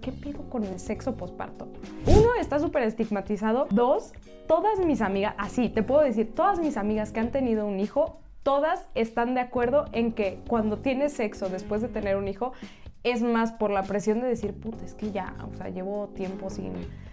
[0.00, 1.68] ¿Qué pedo con el sexo posparto?
[2.06, 3.66] Uno, está súper estigmatizado.
[3.70, 4.12] Dos,
[4.46, 8.20] todas mis amigas, así, te puedo decir, todas mis amigas que han tenido un hijo,
[8.42, 12.52] todas están de acuerdo en que cuando tienes sexo después de tener un hijo,
[13.04, 16.50] es más por la presión de decir, puta, es que ya, o sea, llevo tiempo
[16.50, 16.72] sin,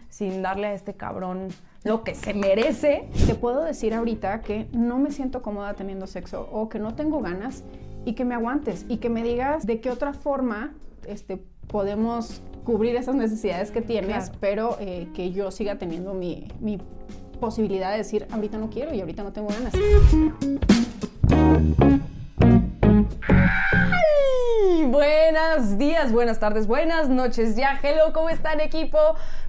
[0.09, 1.49] sin darle a este cabrón
[1.83, 3.09] lo que se merece.
[3.25, 7.21] Te puedo decir ahorita que no me siento cómoda teniendo sexo o que no tengo
[7.21, 7.63] ganas
[8.05, 10.73] y que me aguantes y que me digas de qué otra forma
[11.05, 16.77] este, podemos cubrir esas necesidades que tienes, pero eh, que yo siga teniendo mi, mi
[17.39, 19.71] posibilidad de decir, ahorita no quiero y ahorita no tengo ganas.
[24.89, 27.55] Buenos días, buenas tardes, buenas noches.
[27.55, 28.97] Ya, hello, ¿cómo están equipo?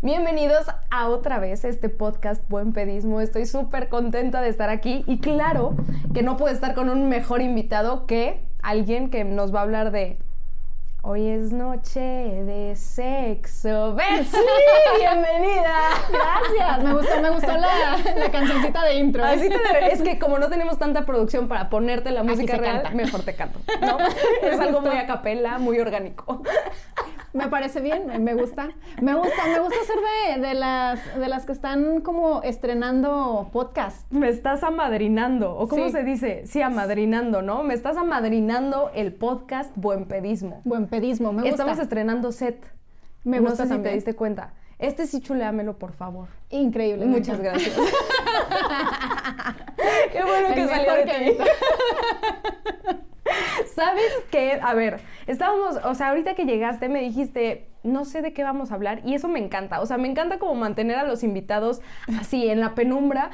[0.00, 3.20] Bienvenidos a otra vez este podcast Buen Pedismo.
[3.20, 5.74] Estoy súper contenta de estar aquí y claro
[6.14, 9.90] que no puedo estar con un mejor invitado que alguien que nos va a hablar
[9.90, 10.18] de
[11.10, 13.94] Hoy es noche de sexo.
[13.94, 14.36] Betsy,
[14.98, 15.74] bienvenida.
[16.10, 19.24] Gracias, me gustó, me gustó la, la cancioncita de intro.
[19.26, 23.58] es que como no tenemos tanta producción para ponerte la música real, mejor te canto.
[23.80, 23.96] ¿no?
[24.42, 26.42] es algo muy a capela, muy orgánico.
[27.32, 28.70] Me parece bien, me gusta.
[29.00, 34.10] Me gusta, me gusta ser de, las, de las que están como estrenando podcast.
[34.10, 37.62] Me estás amadrinando, o cómo se dice, sí, amadrinando, ¿no?
[37.62, 40.62] Me estás amadrinando el podcast Buen Pedismo.
[40.64, 41.50] Buen Pedismo, me gusta.
[41.50, 42.64] Estamos estrenando set.
[43.24, 44.54] Me gusta no sé si te diste cuenta.
[44.78, 46.28] Este sí chuleámelo, por favor.
[46.50, 47.04] Increíble.
[47.04, 47.76] Muchas gracias.
[50.12, 51.36] Qué bueno que salió de ti.
[53.74, 54.58] ¿Sabes qué?
[54.62, 58.70] A ver, estábamos, o sea, ahorita que llegaste me dijiste, no sé de qué vamos
[58.70, 59.80] a hablar y eso me encanta.
[59.80, 61.80] O sea, me encanta como mantener a los invitados
[62.18, 63.30] así en la penumbra,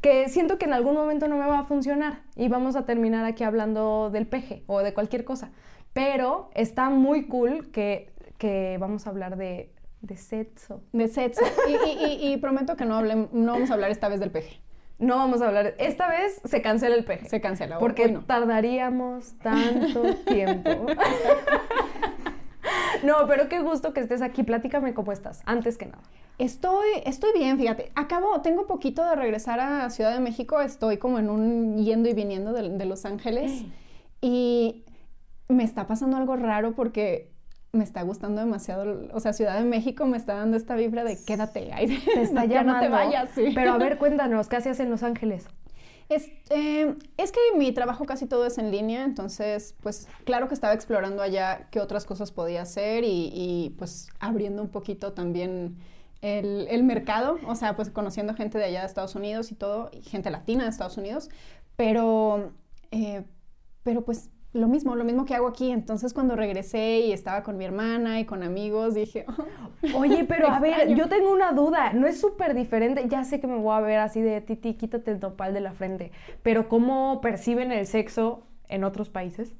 [0.00, 3.24] que siento que en algún momento no me va a funcionar y vamos a terminar
[3.24, 5.52] aquí hablando del peje o de cualquier cosa.
[5.92, 10.82] Pero está muy cool que, que vamos a hablar de, de sexo.
[10.92, 11.42] De sexo.
[12.20, 14.61] Y, prometo que no, no vamos a hablar esta vez del peje
[15.02, 15.74] no vamos a hablar.
[15.78, 17.28] Esta vez se cancela el peje.
[17.28, 17.78] Se cancela.
[17.78, 20.86] Porque tardaríamos tanto tiempo.
[23.02, 24.44] no, pero qué gusto que estés aquí.
[24.44, 26.02] Platícame cómo estás, antes que nada.
[26.38, 27.90] Estoy, estoy bien, fíjate.
[27.96, 30.60] Acabo, tengo poquito de regresar a Ciudad de México.
[30.60, 33.64] Estoy como en un yendo y viniendo de Los Ángeles.
[34.24, 34.84] Y
[35.48, 37.31] me está pasando algo raro porque
[37.72, 41.18] me está gustando demasiado, o sea, Ciudad de México me está dando esta vibra de
[41.24, 42.74] quédate, ahí, te está llamando.
[42.74, 43.52] no te vayas, sí.
[43.54, 45.46] Pero a ver, cuéntanos, ¿qué hacías en Los Ángeles?
[46.10, 50.54] Es, eh, es, que mi trabajo casi todo es en línea, entonces, pues claro que
[50.54, 55.78] estaba explorando allá qué otras cosas podía hacer y, pues abriendo un poquito también
[56.20, 59.90] el, el, mercado, o sea, pues conociendo gente de allá de Estados Unidos y todo,
[59.92, 61.30] y gente latina de Estados Unidos,
[61.76, 62.52] pero,
[62.90, 63.24] eh,
[63.82, 65.70] pero pues lo mismo, lo mismo que hago aquí.
[65.70, 70.48] Entonces cuando regresé y estaba con mi hermana y con amigos, dije, oh, oye, pero
[70.48, 73.74] a ver, yo tengo una duda, no es súper diferente, ya sé que me voy
[73.74, 76.12] a ver así de titi, quítate el topal de la frente,
[76.42, 79.54] pero ¿cómo perciben el sexo en otros países?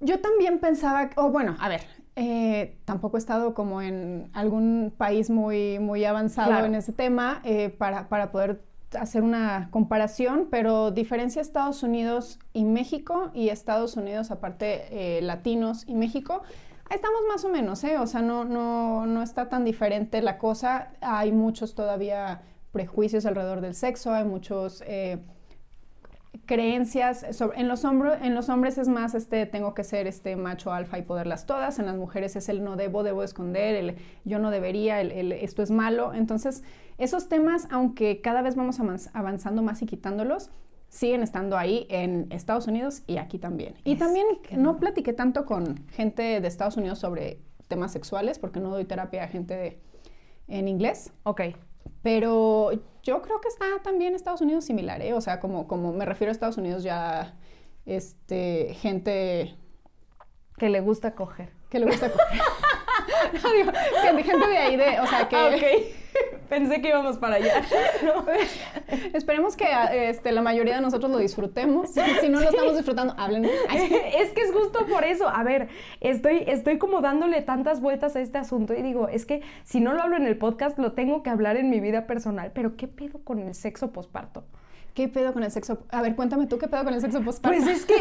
[0.00, 1.80] Yo también pensaba, o bueno, a ver,
[2.14, 7.68] eh, tampoco he estado como en algún país muy, muy avanzado en ese tema eh,
[7.68, 8.60] para, para poder
[8.98, 15.84] hacer una comparación, pero diferencia Estados Unidos y México y Estados Unidos aparte eh, latinos
[15.86, 16.42] y México.
[16.90, 17.98] Estamos más o menos, ¿eh?
[17.98, 20.92] O sea, no, no, no está tan diferente la cosa.
[21.00, 22.40] Hay muchos todavía
[22.72, 24.82] prejuicios alrededor del sexo, hay muchos...
[24.86, 25.18] Eh,
[26.48, 30.34] creencias sobre, en los hombros en los hombres es más este tengo que ser este
[30.34, 33.96] macho alfa y poderlas todas en las mujeres es el no debo debo esconder el
[34.24, 36.14] yo no debería el, esto es malo.
[36.14, 36.64] Entonces
[36.96, 38.80] esos temas aunque cada vez vamos
[39.12, 40.50] avanzando más y quitándolos
[40.88, 43.74] siguen estando ahí en Estados Unidos y aquí también.
[43.84, 44.26] Y también
[44.56, 49.24] no platiqué tanto con gente de Estados Unidos sobre temas sexuales porque no doy terapia
[49.24, 49.80] a gente
[50.48, 51.12] en inglés.
[51.24, 51.42] Ok
[52.02, 52.70] pero
[53.02, 55.14] yo creo que está también Estados Unidos similar, ¿eh?
[55.14, 57.34] O sea, como, como me refiero a Estados Unidos ya,
[57.86, 59.54] este, gente...
[60.56, 61.50] Que le gusta coger.
[61.70, 62.40] Que le gusta coger.
[63.42, 63.72] no, digo,
[64.22, 65.36] gente de ahí de, o sea, que...
[65.36, 65.50] Ah,
[66.48, 67.62] Pensé que íbamos para allá.
[69.12, 69.66] Esperemos que
[70.08, 71.90] este, la mayoría de nosotros lo disfrutemos.
[72.20, 73.50] Si no lo estamos disfrutando, háblenos.
[73.70, 75.28] Es que es justo por eso.
[75.28, 75.68] A ver,
[76.00, 79.92] estoy, estoy como dándole tantas vueltas a este asunto y digo, es que si no
[79.92, 82.52] lo hablo en el podcast, lo tengo que hablar en mi vida personal.
[82.54, 84.44] Pero ¿qué pedo con el sexo posparto?
[84.94, 85.78] ¿Qué pedo con el sexo?
[85.90, 87.56] A ver, cuéntame tú, ¿qué pedo con el sexo posparto?
[87.56, 87.94] Pues es que,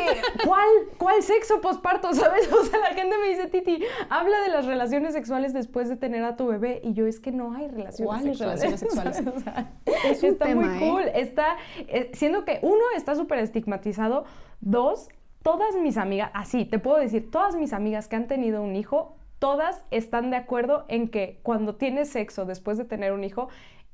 [0.46, 0.68] ¿cuál,
[0.98, 2.14] cuál sexo posparto?
[2.14, 2.52] ¿Sabes?
[2.52, 6.24] O sea, la gente me dice, Titi, habla de las relaciones sexuales después de tener
[6.24, 6.82] a tu bebé.
[6.84, 9.24] Y yo, es que no hay relaciones ¿Cuáles relaciones sexuales?
[10.06, 10.80] es un está muy ¿eh?
[10.80, 11.04] cool.
[11.14, 14.26] Está, eh, siendo que, uno, está súper estigmatizado.
[14.60, 15.10] Dos,
[15.44, 19.16] todas mis amigas, así, te puedo decir, todas mis amigas que han tenido un hijo,
[19.40, 23.50] todas están de acuerdo en que cuando tienes sexo después de tener un hijo,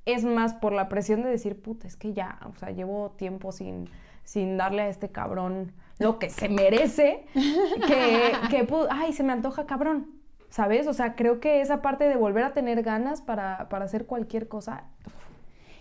[0.06, 3.52] es más por la presión de decir, puta, es que ya, o sea, llevo tiempo
[3.52, 3.90] sin,
[4.24, 9.66] sin darle a este cabrón lo que se merece, que, que, ay, se me antoja
[9.66, 10.08] cabrón,
[10.50, 10.88] ¿sabes?
[10.88, 14.48] O sea, creo que esa parte de volver a tener ganas para, para hacer cualquier
[14.48, 14.86] cosa.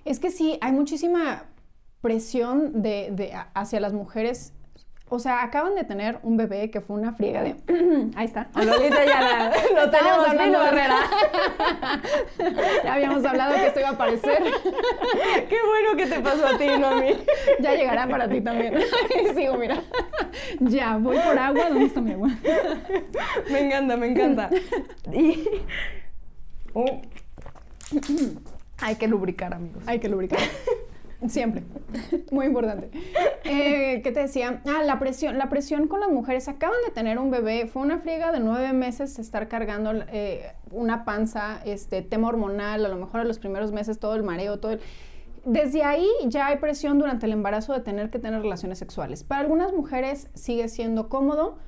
[0.05, 1.45] Es que sí, hay muchísima
[2.01, 4.53] presión de, de, hacia las mujeres
[5.13, 7.55] o sea, acaban de tener un bebé que fue una friega de.
[8.17, 8.49] Ahí está.
[8.55, 9.53] Lolita ya la,
[9.85, 10.97] lo tenemos hablando, Herrera.
[12.85, 14.43] ya habíamos hablado que esto iba a aparecer.
[15.51, 17.15] Qué bueno que te pasó a ti, no a mí.
[17.61, 18.75] ya llegará para ti también.
[19.35, 19.83] Sigo, mira.
[20.61, 21.69] Ya, voy por agua.
[21.69, 22.31] ¿Dónde está mi agua?
[23.51, 24.49] me encanta, me encanta.
[25.13, 25.45] Y...
[26.73, 27.03] Oh.
[28.81, 29.83] Hay que lubricar, amigos.
[29.87, 30.39] Hay que lubricar.
[31.29, 31.65] Siempre.
[32.31, 32.91] Muy importante.
[33.45, 34.63] Eh, ¿Qué te decía?
[34.67, 35.39] Ah, la presión.
[35.39, 36.49] La presión con las mujeres.
[36.49, 37.67] Acaban de tener un bebé.
[37.67, 42.89] Fue una friega de nueve meses estar cargando eh, una panza, este, tema hormonal, a
[42.89, 44.81] lo mejor a los primeros meses todo el mareo, todo el...
[45.45, 49.25] Desde ahí ya hay presión durante el embarazo de tener que tener relaciones sexuales.
[49.25, 51.59] Para algunas mujeres sigue siendo cómodo,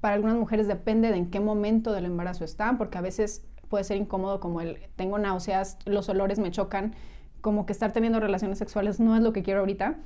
[0.00, 3.84] para algunas mujeres depende de en qué momento del embarazo están, porque a veces puede
[3.84, 6.94] ser incómodo como el tengo náuseas, los olores me chocan
[7.40, 9.96] como que estar teniendo relaciones sexuales no es lo que quiero ahorita.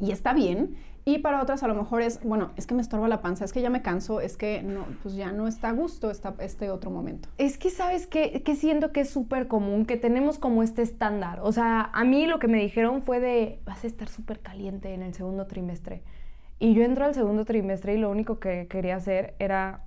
[0.00, 0.76] Y está bien.
[1.04, 3.52] Y para otras a lo mejor es, bueno, es que me estorba la panza, es
[3.52, 6.70] que ya me canso, es que no, pues ya no está a gusto esta, este
[6.70, 7.28] otro momento.
[7.38, 11.40] Es que sabes que, que siento que es súper común, que tenemos como este estándar.
[11.42, 14.92] O sea, a mí lo que me dijeron fue de, vas a estar súper caliente
[14.92, 16.02] en el segundo trimestre.
[16.58, 19.84] Y yo entro al segundo trimestre y lo único que quería hacer era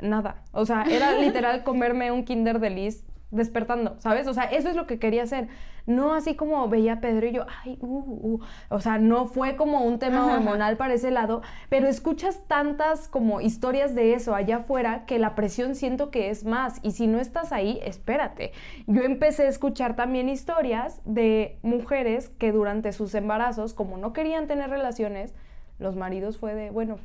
[0.00, 0.42] nada.
[0.50, 4.26] O sea, era literal comerme un Kinder de Liz despertando, ¿sabes?
[4.26, 5.48] O sea, eso es lo que quería hacer.
[5.86, 8.40] No así como veía a Pedro y yo, ay, uh, uh.
[8.68, 13.40] O sea, no fue como un tema hormonal para ese lado, pero escuchas tantas como
[13.40, 16.80] historias de eso allá afuera que la presión siento que es más.
[16.82, 18.52] Y si no estás ahí, espérate.
[18.86, 24.46] Yo empecé a escuchar también historias de mujeres que durante sus embarazos, como no querían
[24.46, 25.34] tener relaciones,
[25.78, 26.98] los maridos fue de, bueno,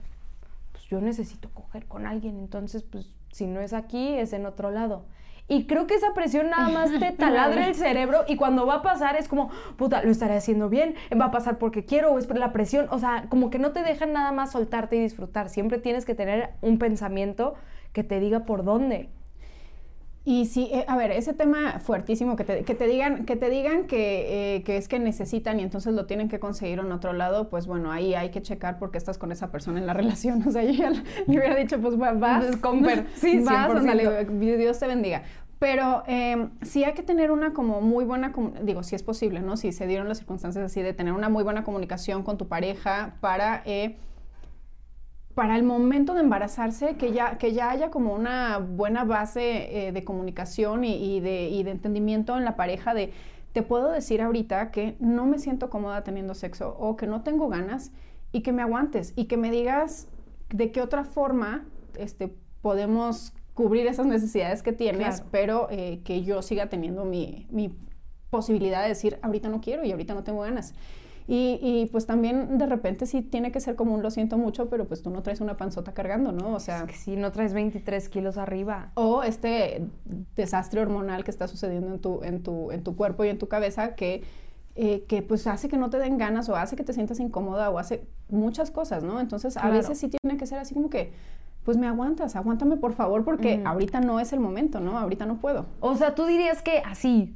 [0.74, 4.70] pues yo necesito coger con alguien, entonces, pues si no es aquí, es en otro
[4.70, 5.06] lado.
[5.48, 8.82] Y creo que esa presión nada más te taladra el cerebro y cuando va a
[8.82, 12.26] pasar es como, puta, lo estaré haciendo bien, va a pasar porque quiero o es
[12.26, 12.88] por la presión.
[12.90, 15.50] O sea, como que no te dejan nada más soltarte y disfrutar.
[15.50, 17.54] Siempre tienes que tener un pensamiento
[17.94, 19.10] que te diga por dónde.
[20.28, 23.48] Y sí, eh, a ver, ese tema fuertísimo, que te, que te digan, que, te
[23.52, 27.14] digan que, eh, que, es que necesitan y entonces lo tienen que conseguir en otro
[27.14, 30.42] lado, pues bueno, ahí hay que checar porque estás con esa persona en la relación.
[30.48, 32.84] O sea, yo ya le hubiera dicho, pues vas, con
[33.16, 33.84] sí, vas,
[34.40, 35.22] Dios te bendiga.
[35.60, 38.34] Pero eh, sí hay que tener una como muy buena,
[38.64, 39.58] digo, si es posible, ¿no?
[39.58, 43.14] Si se dieron las circunstancias así de tener una muy buena comunicación con tu pareja
[43.22, 43.64] para
[45.36, 49.92] para el momento de embarazarse, que ya, que ya haya como una buena base eh,
[49.92, 53.12] de comunicación y, de, y, de, entendimiento en la pareja de,
[53.52, 57.50] te puedo decir ahorita que no me siento cómoda teniendo sexo o que no tengo
[57.50, 57.92] ganas
[58.32, 60.08] y que me aguantes y que me digas
[60.50, 61.66] de qué otra forma
[61.98, 67.74] este, podemos cubrir esas necesidades que tienes, pero eh, que yo siga teniendo mi, mi
[68.30, 70.74] posibilidad de decir, ahorita no quiero y ahorita no tengo ganas.
[71.28, 74.86] Y, pues también de repente sí tiene que ser como un lo siento mucho, pero
[74.86, 76.54] pues tú no traes una panzota cargando, ¿no?
[76.54, 76.82] O sea...
[76.82, 78.92] Es que sí, no traes 23 kilos arriba.
[78.94, 79.88] O este
[80.36, 83.48] desastre hormonal que está sucediendo en tu, en tu, en tu cuerpo y en tu
[83.48, 84.24] cabeza que,
[84.76, 87.72] eh, que pues hace que no te den ganas o hace que te sientas incómoda
[87.72, 89.20] o hace muchas cosas, ¿no?
[89.20, 91.12] Entonces a veces sí tiene que ser así como que
[91.64, 95.00] pues me aguantas, aguántame por favor porque ahorita no es el momento, ¿no?
[95.00, 95.66] Ahorita no puedo.
[95.80, 97.36] O sea, tú dirías que así,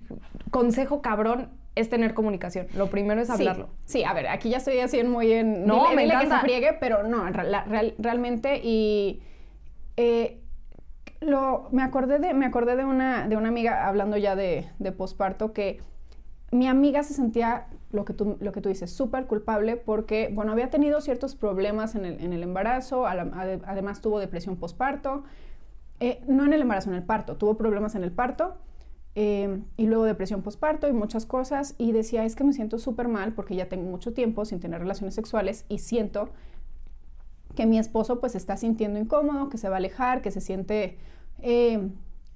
[0.52, 2.68] consejo cabrón, es tener comunicación.
[2.76, 3.70] Lo primero es hablarlo.
[3.86, 5.66] Sí, a ver, aquí ya estoy así muy en...
[5.66, 6.24] No, me encanta.
[6.24, 7.26] que se friegue, pero no,
[7.98, 9.22] realmente y...
[9.98, 10.42] Eh,
[11.22, 14.92] lo, me acordé de, me acordé de una, de una amiga hablando ya de, de
[14.94, 15.82] posparto que
[16.52, 20.52] mi amiga se sentía, lo que tú, lo que tú dices, súper culpable porque, bueno,
[20.52, 25.24] había tenido ciertos problemas en el, en el embarazo, además tuvo depresión posparto,
[26.00, 28.56] eh, no en el embarazo, en el parto, tuvo problemas en el parto
[29.22, 31.76] Em, y luego depresión postparto y muchas cosas.
[31.78, 34.80] Y decía, es que me siento súper mal porque ya tengo mucho tiempo sin tener
[34.80, 36.30] relaciones sexuales y siento
[37.54, 41.00] que mi esposo pues está sintiendo incómodo, que se va a alejar, que se siente,
[41.42, 41.92] em,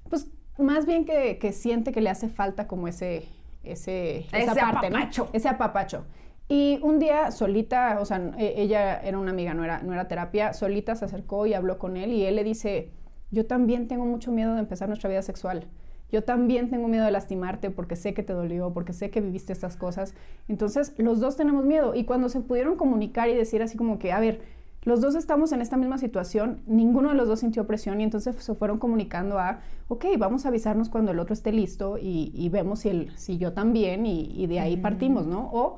[0.09, 3.29] pues más bien que, que, siente que le hace falta como ese,
[3.63, 5.29] ese, esa parte, apapacho.
[5.31, 6.03] Ese apapacho.
[6.49, 10.09] Y un día solita, o sea, e, ella era una amiga, no era, no era
[10.09, 12.91] terapia, solita se acercó y habló con él y él le dice,
[13.31, 15.65] yo también tengo mucho miedo de empezar nuestra vida sexual
[16.13, 19.51] yo también tengo miedo de lastimarte porque sé que te dolió, porque sé que viviste
[19.51, 20.13] estas cosas.
[20.47, 21.95] Entonces, los dos tenemos miedo.
[21.95, 24.41] Y cuando se pudieron comunicar y decir así como que, a ver,
[24.83, 28.35] los dos estamos en esta misma situación, ninguno de los dos sintió presión y entonces
[28.35, 32.81] se fueron comunicando a, ok, vamos a avisarnos cuando el otro esté listo y, vemos
[32.81, 35.49] si, el, si yo también y, de ahí partimos, ¿no?
[35.51, 35.77] O,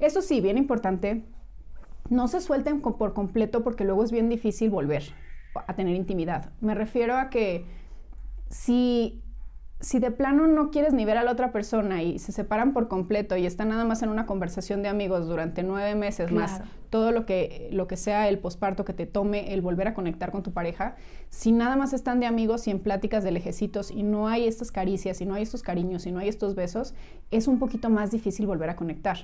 [0.00, 1.24] eso sí, bien importante,
[2.10, 5.04] no se suelten por completo porque luego es bien difícil volver
[5.54, 6.50] a tener intimidad.
[6.60, 7.64] Me refiero a que
[8.48, 9.22] si
[9.82, 12.86] si de plano no quieres ni ver a la otra persona y se separan por
[12.86, 17.10] completo y están nada más en una conversación de amigos durante nueve meses más todo
[17.10, 20.42] lo que, lo que sea el posparto que te tome el volver a conectar con
[20.42, 20.94] tu pareja,
[21.30, 24.70] si nada más están de amigos y en pláticas de lejecitos y no hay estas
[24.70, 26.94] caricias y no hay estos cariños y no hay estos besos,
[27.30, 29.16] es un poquito más difícil volver a conectar.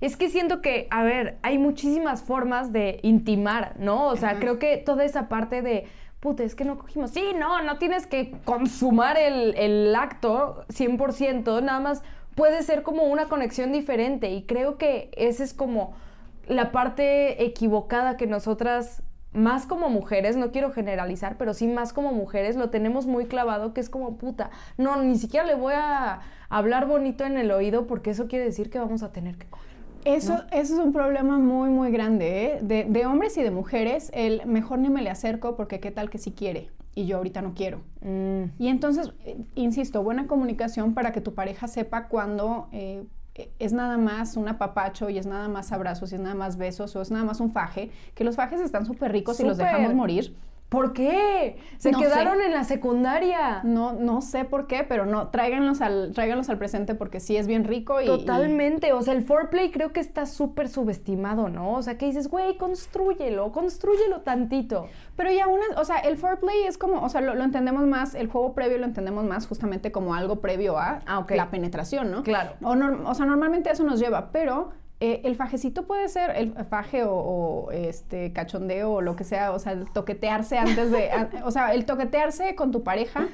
[0.00, 4.08] Es que siento que, a ver, hay muchísimas formas de intimar, ¿no?
[4.08, 5.84] O sea, creo que toda esa parte de
[6.22, 7.10] puta, es que no cogimos.
[7.10, 12.02] Sí, no, no tienes que consumar el, el acto 100%, nada más
[12.36, 15.94] puede ser como una conexión diferente y creo que esa es como
[16.46, 19.02] la parte equivocada que nosotras
[19.32, 23.74] más como mujeres, no quiero generalizar, pero sí más como mujeres lo tenemos muy clavado
[23.74, 27.88] que es como puta, no, ni siquiera le voy a hablar bonito en el oído
[27.88, 29.71] porque eso quiere decir que vamos a tener que coger.
[30.04, 32.86] Eso, eso es un problema muy, muy grande, ¿eh?
[32.88, 36.18] de, hombres y de mujeres, el mejor ni me le acerco porque qué tal que
[36.18, 37.82] sí quiere y yo ahorita no quiero.
[38.00, 38.44] Mm.
[38.58, 43.06] Y entonces, eh, insisto, buena comunicación para que tu pareja sepa cuando eh,
[43.58, 46.94] es nada más un apapacho y es nada más abrazos y es nada más besos
[46.96, 49.94] o es nada más un faje, que los fajes están súper ricos y los dejamos
[49.94, 50.34] morir
[50.72, 51.58] ¿Por qué?
[51.76, 53.60] Se quedaron en la secundaria.
[53.62, 57.46] No, no sé por qué, pero no, tráiganlos al, tráiganlos al presente porque sí es
[57.46, 58.06] bien rico y.
[58.06, 58.94] Totalmente.
[58.94, 61.74] O sea, el foreplay creo que está súper subestimado, ¿no?
[61.74, 64.86] O sea, que dices, güey, construyelo, construyelo tantito.
[65.14, 68.28] Pero ya una, o sea, el foreplay es como, o sea, lo, entendemos más, el
[68.28, 72.22] juego previo lo entendemos más justamente como algo previo a ah, la penetración, ¿no?
[72.22, 72.54] Claro.
[72.62, 74.70] O, o sea, normalmente eso nos lleva, pero
[75.04, 79.58] eh, el fajecito puede ser el faje o, este cachondeo o lo que sea, o
[79.58, 81.10] sea, el toquetearse antes de,
[81.44, 83.26] o sea, el toquetearse con tu pareja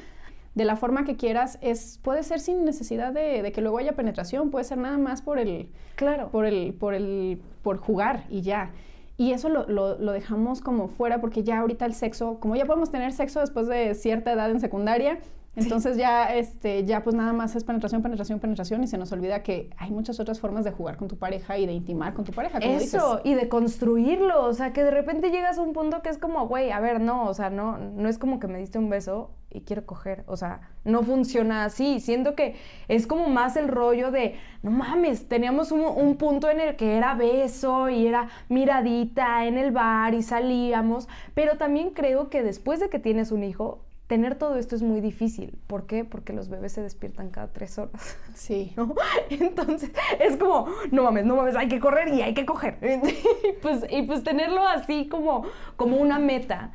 [0.55, 4.51] de la forma que quieras es puede ser sin necesidad de, que luego haya penetración,
[4.51, 8.71] puede ser nada más por el, claro, por el, por el, por jugar y ya.
[9.19, 12.91] Y eso lo, lo, dejamos como fuera porque ya ahorita el sexo, como ya podemos
[12.91, 15.19] tener sexo después de cierta edad en secundaria,
[15.59, 19.43] entonces ya, este, ya pues nada más es penetración, penetración, penetración y se nos olvida
[19.43, 22.33] que hay muchas otras formas de jugar con tu pareja y de intimar con tu
[22.33, 22.61] pareja.
[22.61, 26.09] Como Eso, y de construirlo, o sea, que de repente llegas a un punto que
[26.09, 28.79] es como, güey, a ver, no, o sea, no, no es como que me diste
[28.79, 32.57] un beso y quiero coger, o sea, no funciona así, siento que
[32.89, 36.97] es como más el rollo de, no mames, teníamos un, un punto en el que
[36.97, 42.81] era beso y era miradita en el bar y salíamos, pero también creo que después
[42.81, 45.57] de que tienes un hijo, tener todo esto es muy difícil.
[45.67, 46.05] ¿Por qué?
[46.05, 48.19] Porque los bebés se despiertan cada tres horas.
[48.35, 48.73] Sí.
[48.77, 48.95] ¿no?
[49.31, 52.79] Entonces, es como, no mames, no mames, hay que correr y hay que coger.
[52.83, 55.45] y, pues, y pues tenerlo así como,
[55.77, 56.73] como una meta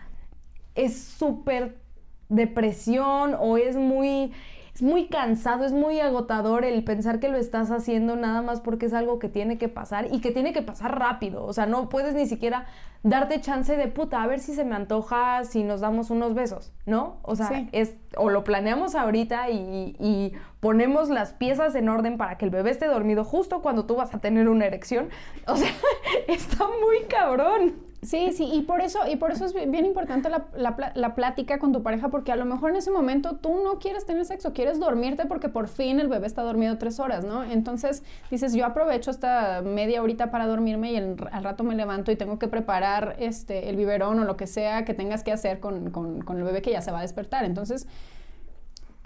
[0.75, 1.81] es súper
[2.29, 4.31] depresión o es muy
[4.73, 8.87] es muy cansado, es muy agotador el pensar que lo estás haciendo nada más porque
[8.87, 11.45] es algo que tiene que pasar y que tiene que pasar rápido.
[11.45, 12.65] O sea, no puedes ni siquiera
[13.03, 16.71] darte chance de puta, a ver si se me antoja si nos damos unos besos,
[16.85, 17.17] ¿no?
[17.21, 22.45] O sea, es o lo planeamos ahorita y, ponemos las piezas en orden para que
[22.45, 25.09] el bebé esté dormido justo cuando tú vas a tener una erección.
[25.45, 25.69] O sea,
[26.29, 27.73] está muy cabrón.
[28.03, 31.71] Sí, sí, y por eso, y por eso es bien importante la, la, plática con
[31.71, 34.77] tu pareja, porque a lo mejor en ese momento tú no quieres tener sexo, quieres
[34.79, 37.43] dormirte porque por fin el bebé está dormido tres horas, ¿no?
[37.43, 42.17] Entonces dices, yo aprovecho esta media horita para dormirme y al rato me levanto y
[42.17, 45.89] tengo que preparar este, el biberón o lo que sea que tengas que hacer con,
[45.91, 47.45] con, con el bebé que ya se va a despertar.
[47.45, 47.87] Entonces,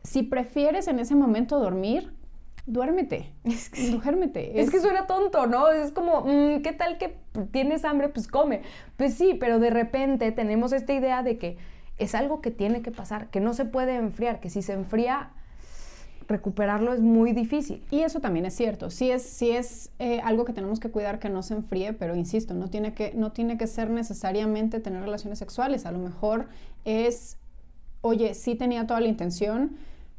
[0.08, 2.14] si prefieres en ese momento dormir,
[2.66, 4.62] duérmete, es que, duérmete.
[4.62, 4.72] Es...
[4.72, 5.70] que suena tonto, ¿no?
[5.70, 7.18] Es como, mm, ¿qué tal que
[7.52, 8.08] tienes hambre?
[8.08, 8.62] Pues come.
[8.96, 11.58] Pues sí, pero de repente tenemos esta idea de que
[11.98, 15.32] es algo que tiene que pasar, que no se puede enfriar, que si se enfría,
[16.30, 17.84] recuperarlo es muy difícil.
[17.92, 18.90] Y eso también es cierto.
[18.90, 22.16] Sí es, sí es eh, algo que tenemos que cuidar que no se enfríe, pero
[22.16, 25.86] insisto, no tiene, que, no tiene que ser necesariamente tener relaciones sexuales.
[25.86, 26.48] A lo mejor
[26.86, 27.38] es,
[28.00, 29.76] oye, sí tenía toda la intención,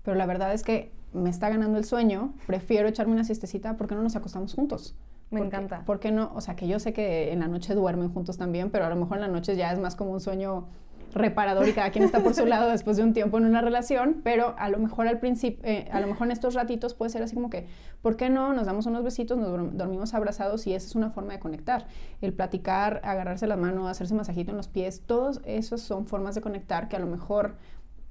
[0.08, 3.94] pero la verdad es que me está ganando el sueño, prefiero echarme una siestecita porque
[3.94, 4.94] no nos acostamos juntos.
[5.30, 5.84] Me encanta.
[5.84, 6.32] ¿Por qué no?
[6.34, 8.96] O sea, que yo sé que en la noche duermen juntos también, pero a lo
[8.96, 10.66] mejor en la noche ya es más como un sueño
[11.12, 14.22] reparador y cada quien está por su lado después de un tiempo en una relación,
[14.24, 17.22] pero a lo mejor al principio, eh, a lo mejor en estos ratitos puede ser
[17.22, 17.66] así como que,
[18.00, 18.54] ¿por qué no?
[18.54, 21.86] Nos damos unos besitos, nos dormimos abrazados y esa es una forma de conectar.
[22.22, 26.40] El platicar, agarrarse la mano, hacerse masajito en los pies, todos esos son formas de
[26.40, 27.56] conectar que a lo mejor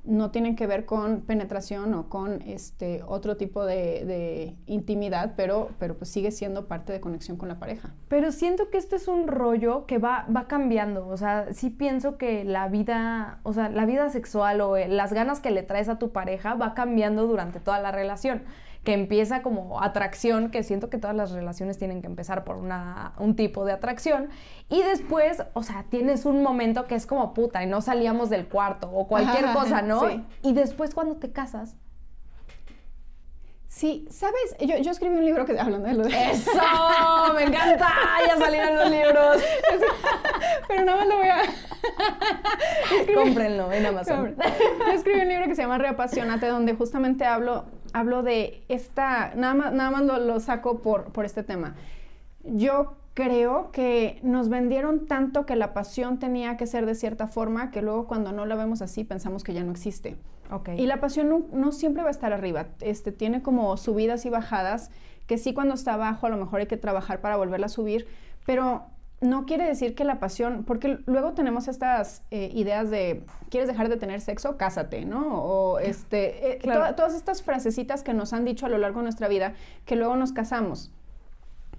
[0.07, 5.97] no tienen que ver con penetración o con este otro tipo de, intimidad, pero, pero
[5.97, 7.93] pues sigue siendo parte de conexión con la pareja.
[8.07, 11.07] Pero siento que esto es un rollo que va, va cambiando.
[11.07, 15.39] O sea, sí pienso que la vida, o sea, la vida sexual o las ganas
[15.39, 18.43] que le traes a tu pareja va cambiando durante toda la relación
[18.83, 23.13] que empieza como atracción, que siento que todas las relaciones tienen que empezar por una,
[23.17, 24.29] un tipo de atracción,
[24.69, 28.47] y después, o sea, tienes un momento que es como puta y no salíamos del
[28.47, 30.01] cuarto o cualquier cosa, ¿no?
[30.41, 31.75] Y después cuando te casas,
[33.77, 34.55] Sí, ¿sabes?
[34.59, 36.31] Yo, yo, escribí un libro que hablando de lo de...
[36.31, 36.51] ¡Eso!
[37.35, 37.93] ¡Me encanta!
[38.25, 39.43] Ya salieron los libros.
[40.67, 41.41] Pero nada más lo voy a...
[43.13, 44.35] Cómprenlo en Amazon.
[44.35, 47.65] Yo escribí un libro que se llama Reapasionate, donde justamente hablo,
[47.99, 49.33] hablo de esta...
[49.35, 51.75] Nada más, nada más lo, lo saco por, por este tema.
[52.43, 57.71] Yo creo que nos vendieron tanto que la pasión tenía que ser de cierta forma
[57.71, 60.17] que luego cuando no la vemos así pensamos que ya no existe.
[60.77, 64.91] Y la pasión no, siempre va a estar arriba, este, tiene como subidas y bajadas,
[65.25, 68.07] que sí cuando está abajo a lo mejor hay que trabajar para volverla a subir,
[68.45, 68.85] pero
[69.19, 73.89] no quiere decir que la pasión, porque luego tenemos estas eh, ideas de, ¿quieres dejar
[73.89, 74.57] de tener sexo?
[74.57, 75.41] Cásate, ¿no?
[75.43, 76.59] O este, eh,
[76.95, 79.53] todas estas frasecitas que nos han dicho a lo largo de nuestra vida,
[79.85, 80.91] que luego nos casamos.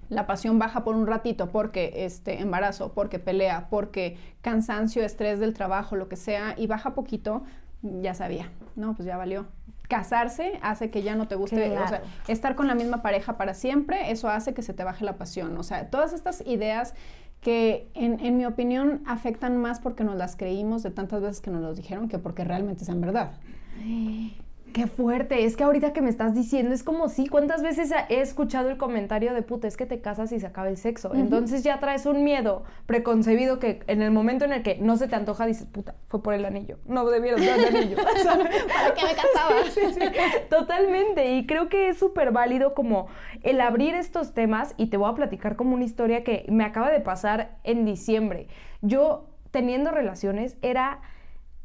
[0.09, 5.53] La pasión baja por un ratito porque este embarazo, porque pelea, porque cansancio, estrés del
[5.53, 7.43] trabajo, lo que sea, y baja poquito,
[7.81, 9.45] ya sabía, no, pues ya valió.
[9.87, 13.53] Casarse hace que ya no te guste, o sea, estar con la misma pareja para
[13.53, 15.57] siempre, eso hace que se te baje la pasión.
[15.57, 16.93] O sea, todas estas ideas
[17.41, 21.51] que en, en mi opinión afectan más porque nos las creímos de tantas veces que
[21.51, 23.31] nos lo dijeron que porque realmente sean verdad.
[24.73, 28.21] Qué fuerte, es que ahorita que me estás diciendo es como si, ¿cuántas veces he
[28.21, 31.13] escuchado el comentario de puta, es que te casas y se acaba el sexo?
[31.15, 35.07] Entonces ya traes un miedo preconcebido que en el momento en el que no se
[35.07, 37.97] te antoja dices, puta, fue por el anillo, no debieron dar el anillo.
[38.03, 40.09] ¿Para qué me casaba?
[40.49, 43.07] Totalmente, y creo que es súper válido como
[43.43, 46.91] el abrir estos temas y te voy a platicar como una historia que me acaba
[46.91, 48.47] de pasar en diciembre.
[48.81, 51.01] Yo teniendo relaciones era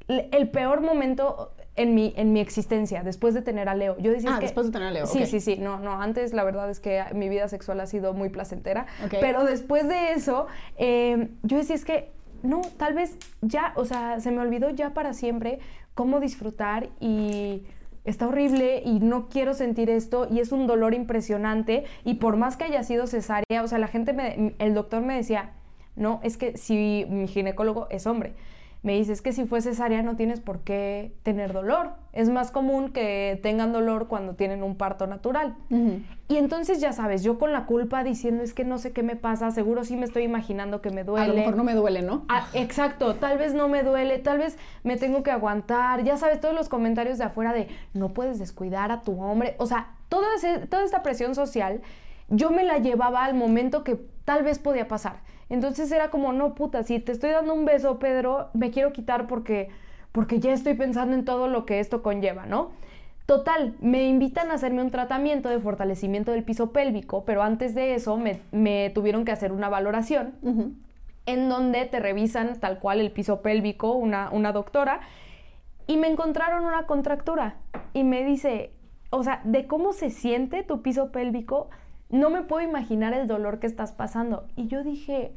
[0.08, 3.96] el peor momento en mi, en mi existencia, después de tener a Leo.
[3.98, 5.06] Yo decía, ah, después de tener a Leo.
[5.06, 5.56] Sí, sí, sí.
[5.56, 8.86] No, no, antes la verdad es que mi vida sexual ha sido muy placentera.
[9.10, 10.46] Pero después de eso,
[10.76, 14.90] em, yo decía, es que no, tal vez ya, o sea, se me olvidó ya
[14.90, 15.58] para siempre
[15.94, 17.64] cómo disfrutar y
[18.04, 22.56] está horrible y no quiero sentir esto y es un dolor impresionante y por más
[22.56, 25.52] que haya sido cesárea, o sea, la gente, me, el doctor me decía,
[25.96, 28.34] no, es que si mi ginecólogo es hombre
[28.84, 31.94] me dice, es que si fue cesárea no tienes por qué tener dolor.
[32.12, 35.56] Es más común que tengan dolor cuando tienen un parto natural.
[36.28, 39.16] Y entonces ya sabes, yo con la culpa diciendo, es que no sé qué me
[39.16, 41.24] pasa, seguro sí me estoy imaginando que me duele.
[41.24, 42.26] A lo mejor no me duele, ¿no?
[42.28, 46.04] Ah, exacto, tal vez no me duele, tal vez me tengo que aguantar.
[46.04, 49.54] Ya sabes, todos los comentarios de afuera de, no puedes descuidar a tu hombre.
[49.56, 50.28] O sea, toda,
[50.68, 51.80] toda esta presión social,
[52.28, 55.20] yo me la llevaba al momento que tal vez podía pasar.
[55.48, 59.26] Entonces era como, no, puta, si te estoy dando un beso, Pedro, me quiero quitar
[59.26, 59.68] porque,
[60.12, 62.70] porque ya estoy pensando en todo lo que esto conlleva, ¿no?
[63.26, 67.94] Total, me invitan a hacerme un tratamiento de fortalecimiento del piso pélvico, pero antes de
[67.94, 70.34] eso me, tuvieron que hacer una valoración
[71.26, 75.00] en donde te revisan tal cual el piso pélvico, una, una doctora,
[75.86, 77.56] y me encontraron una contractura
[77.94, 78.72] y me dice,
[79.10, 81.70] o sea, de cómo se siente tu piso pélvico,
[82.14, 84.46] no me puedo imaginar el dolor que estás pasando.
[84.54, 85.32] Y yo dije,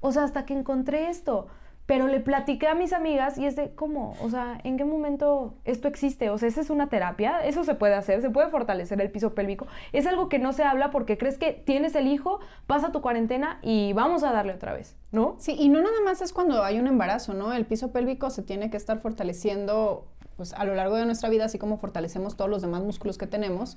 [0.00, 1.46] o sea, hasta que encontré esto.
[1.86, 4.16] Pero le platiqué a mis amigas y es de, ¿cómo?
[4.22, 6.30] O sea, ¿en qué momento esto existe?
[6.30, 7.44] O sea, ¿esa es una terapia?
[7.44, 8.22] ¿Eso se puede hacer?
[8.22, 9.66] ¿Se puede fortalecer el piso pélvico?
[9.92, 13.58] Es algo que no se habla porque crees que tienes el hijo, pasa tu cuarentena
[13.60, 15.36] y vamos a darle otra vez, ¿no?
[15.38, 17.52] Sí, y no nada más es cuando hay un embarazo, ¿no?
[17.52, 21.44] El piso pélvico se tiene que estar fortaleciendo pues, a lo largo de nuestra vida,
[21.44, 23.76] así como fortalecemos todos los demás músculos que tenemos.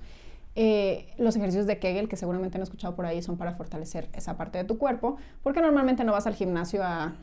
[0.60, 4.38] Eh, los ejercicios de Kegel, que seguramente han escuchado por ahí, son para fortalecer esa
[4.38, 7.14] parte de tu cuerpo, porque normalmente no vas al gimnasio a,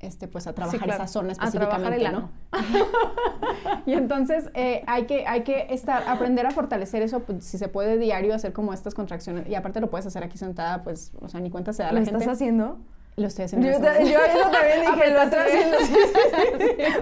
[0.00, 2.30] este, pues, a trabajar esa zona específicamente, ¿no?
[3.86, 7.68] y entonces eh, hay, que, hay que estar, aprender a fortalecer eso, pues, si se
[7.68, 11.28] puede diario, hacer como estas contracciones, y aparte lo puedes hacer aquí sentada, pues, o
[11.28, 12.18] sea, ni cuenta se da la ¿Lo gente.
[12.18, 12.80] estás haciendo?
[13.16, 13.68] Lo estoy haciendo.
[13.68, 15.76] Yo, yo eso también dije, lo estás haciendo.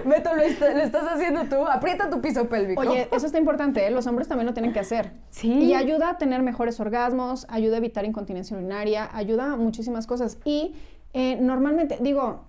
[0.09, 1.65] Beto, lo, estás haciendo tú.
[1.65, 2.81] Aprieta tu piso pélvico.
[2.81, 3.89] Oye, eso está importante, ¿eh?
[3.89, 5.11] los hombres también lo tienen que hacer.
[5.31, 5.51] Sí.
[5.51, 10.37] Y ayuda a tener mejores orgasmos, ayuda a evitar incontinencia urinaria, ayuda a muchísimas cosas.
[10.45, 10.75] Y
[11.13, 12.45] eh, normalmente, digo,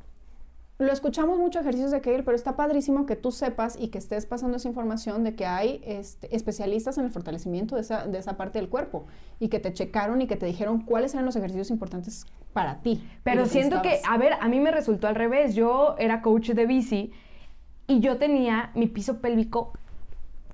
[0.79, 4.27] lo escuchamos mucho ejercicios de Kegel, pero está padrísimo que tú sepas y que estés
[4.27, 8.37] pasando esa información de que hay este, especialistas en el fortalecimiento de esa, de esa
[8.37, 9.07] parte del cuerpo
[9.39, 13.09] y que te checaron y que te dijeron cuáles eran los ejercicios importantes para ti.
[13.23, 15.55] Pero siento que, a ver, a mí me resultó al revés.
[15.55, 17.13] Yo era coach de bici
[17.87, 19.73] y yo tenía mi piso pélvico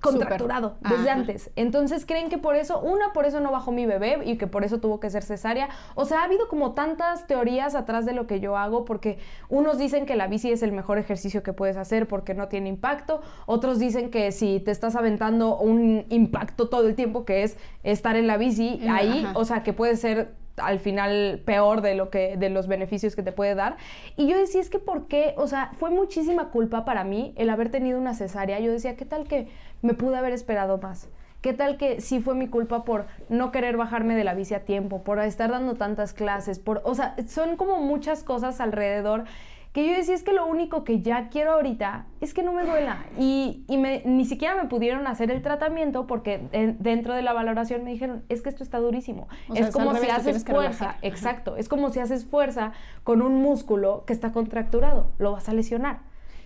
[0.00, 1.50] contracturado desde antes.
[1.56, 4.64] Entonces creen que por eso, una, por eso no bajó mi bebé y que por
[4.64, 5.68] eso tuvo que ser cesárea.
[5.94, 9.78] O sea, ha habido como tantas teorías atrás de lo que yo hago, porque unos
[9.78, 13.20] dicen que la bici es el mejor ejercicio que puedes hacer porque no tiene impacto,
[13.46, 18.16] otros dicen que si te estás aventando un impacto todo el tiempo, que es estar
[18.16, 22.36] en la bici ahí, o sea, que puede ser al final peor de lo que
[22.36, 23.76] de los beneficios que te puede dar.
[24.16, 27.50] Y yo decía, es que por qué, o sea, fue muchísima culpa para mí el
[27.50, 28.60] haber tenido una cesárea.
[28.60, 29.48] Yo decía, ¿qué tal que
[29.82, 31.08] me pude haber esperado más?
[31.40, 34.64] ¿Qué tal que sí fue mi culpa por no querer bajarme de la bici a
[34.64, 39.24] tiempo, por estar dando tantas clases, por, o sea, son como muchas cosas alrededor
[39.72, 42.64] que yo decía es que lo único que ya quiero ahorita es que no me
[42.64, 43.04] duela.
[43.16, 43.64] Y,
[44.04, 48.42] ni siquiera me pudieron hacer el tratamiento porque dentro de la valoración me dijeron, es
[48.42, 49.28] que esto está durísimo.
[49.54, 52.72] es como si haces fuerza, exacto, es como si haces fuerza
[53.04, 56.00] con un músculo que está contracturado, lo vas a lesionar,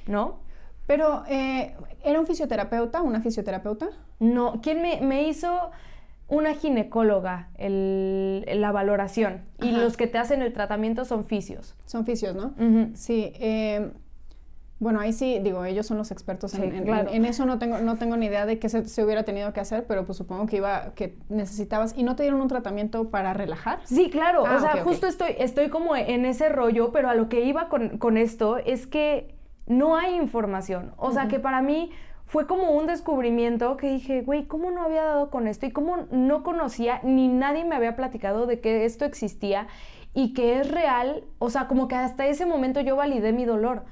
[0.06, 0.40] ¿no?
[0.86, 3.88] Pero, eh, ¿era un fisioterapeuta, una fisioterapeuta?
[4.20, 5.70] No, ¿quién me, me hizo
[6.28, 11.74] una ginecóloga la valoración y los que te hacen el tratamiento son fisios.
[11.86, 12.54] Son fisios, ¿no?
[12.94, 13.32] Sí.
[13.36, 13.90] Eh,
[14.80, 18.16] bueno, ahí sí, digo, ellos son los expertos en, en, eso no tengo, no tengo
[18.16, 21.16] ni idea de qué se, hubiera tenido que hacer, pero pues supongo que iba, que
[21.28, 23.78] necesitabas, ¿y no te dieron un tratamiento para relajar?
[23.84, 27.28] Sí, claro, o ah, sea, justo estoy, estoy como en ese rollo, pero a lo
[27.28, 31.90] que iba con, con esto es que no hay información, o sea, que para mí
[32.26, 35.66] fue como un descubrimiento que dije, güey, ¿cómo no había dado con esto?
[35.66, 39.68] Y cómo no conocía, ni nadie me había platicado de que esto existía
[40.14, 41.24] y que es real.
[41.38, 43.84] O sea, como que hasta ese momento yo validé mi dolor.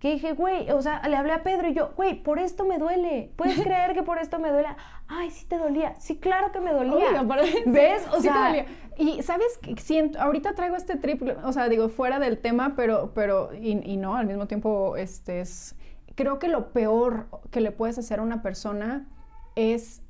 [0.00, 2.78] Que dije, güey, o sea, le hablé a Pedro y yo, güey, por esto me
[2.78, 3.32] duele.
[3.36, 4.68] ¿Puedes creer que por esto me duele?
[5.08, 5.94] Ay, sí te dolía.
[5.98, 7.22] Sí, claro que me dolía.
[7.66, 8.06] ¿Ves?
[8.12, 8.66] O sea, dolía.
[8.98, 13.12] Y sabes que siento, ahorita traigo este triple, o sea, digo, fuera del tema, pero,
[13.14, 15.76] pero, y, y no, al mismo tiempo, este es
[16.16, 19.06] creo que lo peor que le puedes hacer a una persona
[19.54, 20.02] es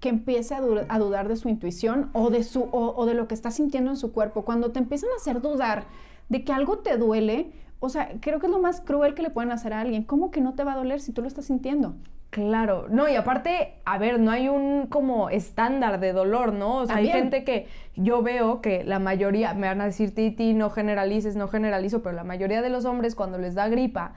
[0.00, 0.60] que empiece a,
[0.98, 4.12] dudar de su intuición o de, su, o, de lo que está sintiendo en su
[4.12, 4.44] cuerpo.
[4.44, 5.84] Cuando te empiezan a hacer dudar
[6.28, 9.30] de que algo te duele, o sea, creo que es lo más cruel que le
[9.30, 10.02] pueden hacer a alguien.
[10.02, 11.94] ¿Cómo que no te va a doler si tú lo estás sintiendo?
[12.30, 16.78] Claro, no, y aparte, a ver, no hay un como estándar de dolor, ¿no?
[16.78, 20.52] O sea, hay gente que yo veo que la mayoría, me van a decir, Titi,
[20.52, 24.16] no generalices, no generalizo, pero la mayoría de los hombres cuando les da gripa,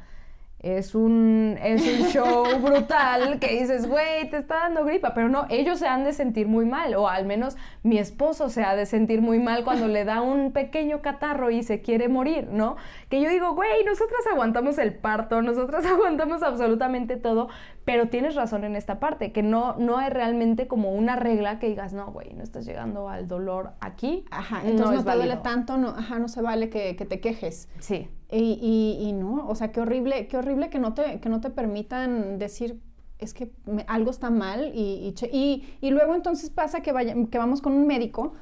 [0.59, 5.45] es un, es un show brutal que dices, güey, te está dando gripa, pero no,
[5.49, 8.85] ellos se han de sentir muy mal, o al menos mi esposo se ha de
[8.85, 12.75] sentir muy mal cuando le da un pequeño catarro y se quiere morir, ¿no?
[13.09, 17.47] Que yo digo, güey, nosotras aguantamos el parto, nosotras aguantamos absolutamente todo,
[17.91, 21.69] pero tienes razón en esta parte, que no, no hay realmente como una regla que
[21.69, 24.25] digas, no, güey, no estás llegando al dolor aquí.
[24.29, 27.67] Ajá, entonces no, te duele tanto, no, ajá, no se vale que, que te quejes.
[27.79, 28.07] Sí.
[28.31, 31.49] Y, y, no, o sea, qué horrible, qué horrible que no te, que no te
[31.49, 32.79] permitan decir,
[33.17, 33.51] es que
[33.87, 37.87] algo está mal y, y, y, luego entonces pasa que, vaya, que vamos con un
[37.87, 38.33] médico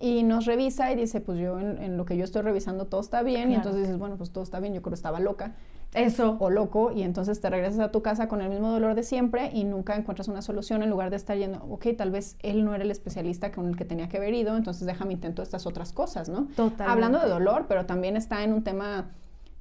[0.00, 3.24] y nos revisa y dice, pues yo en, lo que yo estoy revisando todo está
[3.24, 5.56] bien y entonces dices, bueno, pues todo está bien, yo creo que estaba loca.
[5.94, 6.36] Eso.
[6.40, 9.50] O loco y entonces te regresas a tu casa con el mismo dolor de siempre
[9.52, 12.74] y nunca encuentras una solución en lugar de estar yendo, ok, tal vez él no
[12.74, 15.92] era el especialista con el que tenía que haber ido, entonces déjame intento estas otras
[15.92, 16.46] cosas, ¿no?
[16.56, 16.84] Totalmente.
[16.84, 19.10] Hablando de dolor, pero también está en un tema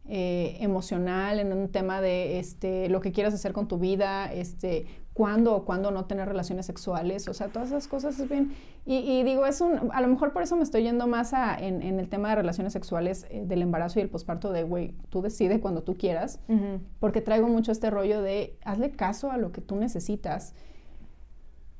[0.07, 4.87] eh, emocional, en un tema de este, lo que quieras hacer con tu vida, este,
[5.21, 8.53] cuándo o cuándo no tener relaciones sexuales, o sea, todas esas cosas es bien.
[8.87, 11.83] Y, digo, es un, a lo mejor por eso me estoy yendo más a, en,
[11.83, 15.59] el tema de relaciones sexuales eh, del embarazo y el posparto de, güey, tú decides
[15.59, 16.39] cuando tú quieras,
[16.99, 20.55] porque traigo mucho este rollo de, hazle caso a lo que tú necesitas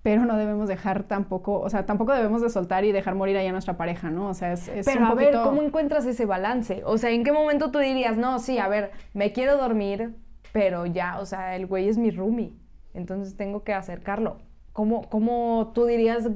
[0.03, 3.47] pero no debemos dejar tampoco, o sea, tampoco debemos de soltar y dejar morir ahí
[3.47, 4.29] a nuestra pareja, ¿no?
[4.29, 6.81] O sea, es, es pero a ver, ¿cómo encuentras ese balance?
[6.85, 10.15] O sea, ¿en qué momento tú dirías, no, sí, a ver, me quiero dormir,
[10.51, 12.51] pero ya, o sea, el güey es mi roomie,
[12.93, 14.37] entonces tengo que acercarlo.
[14.73, 16.29] ¿Cómo, cómo tú dirías,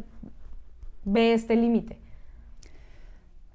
[1.04, 1.98] ve este límite?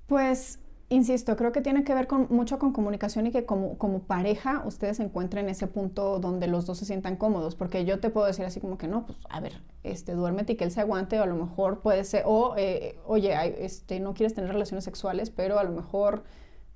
[0.07, 0.61] Pues
[0.93, 4.99] Insisto, creo que tiene que ver mucho con comunicación y que como, como pareja ustedes
[4.99, 8.59] encuentren ese punto donde los dos se sientan cómodos, porque yo te puedo decir así
[8.59, 11.27] como que no, pues a ver, este, duérmete y que él se aguante, o a
[11.27, 13.33] lo mejor puede ser, o eh, oye,
[13.65, 16.25] este, no quieres tener relaciones sexuales, pero a lo mejor,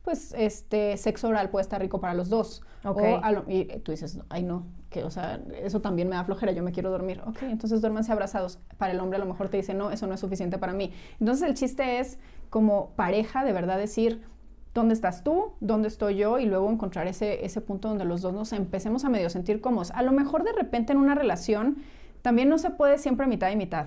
[0.05, 2.63] pues, este, sexo oral puede estar rico para los dos.
[2.85, 3.19] Okay.
[3.49, 6.71] y tú dices, ay no, que, o sea, eso también me da flojera, yo me
[6.71, 7.23] quiero dormir.
[7.27, 8.59] Ok, entonces duérmanse abrazados.
[8.77, 10.93] Para el hombre a lo mejor te dice, no, eso no es suficiente para mí.
[11.19, 12.19] Entonces el chiste es
[12.51, 14.23] como pareja de verdad decir,
[14.75, 15.53] ¿dónde estás tú?
[15.61, 16.39] ¿Dónde estoy yo?
[16.39, 19.91] Y luego encontrar ese, ese punto donde los dos nos empecemos a medio sentir cómodos.
[19.93, 21.79] A lo mejor de repente en una relación
[22.21, 23.87] también no se puede siempre mitad y mitad.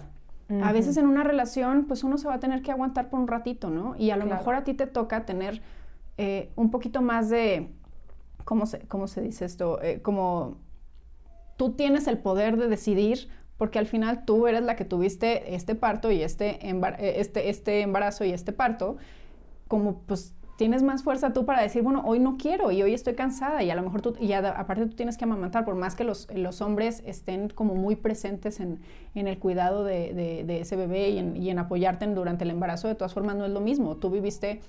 [0.64, 3.28] A veces en una relación, pues uno se va a tener que aguantar por un
[3.28, 3.96] ratito, ¿no?
[3.98, 5.62] Y a lo mejor a ti te toca tener
[6.18, 7.70] eh, un poquito más de
[8.44, 9.82] ¿cómo se, cómo se dice esto?
[9.82, 10.58] Eh, como
[11.58, 15.76] tú tienes el poder de decidir porque al final tú eres la que tuviste este
[15.76, 18.98] parto y este, eh, este, este embarazo y este parto,
[19.68, 23.14] como pues tienes más fuerza tú para decir, bueno, hoy no quiero y hoy estoy
[23.14, 26.04] cansada y a lo mejor tú, y aparte tú tienes que amamantar, por más que
[26.04, 28.80] los, los hombres estén como muy presentes en,
[29.14, 32.88] en el cuidado de, de, ese bebé y en, y en apoyarte durante el embarazo,
[32.88, 33.98] de todas formas no es lo mismo.
[33.98, 34.62] Tú viviste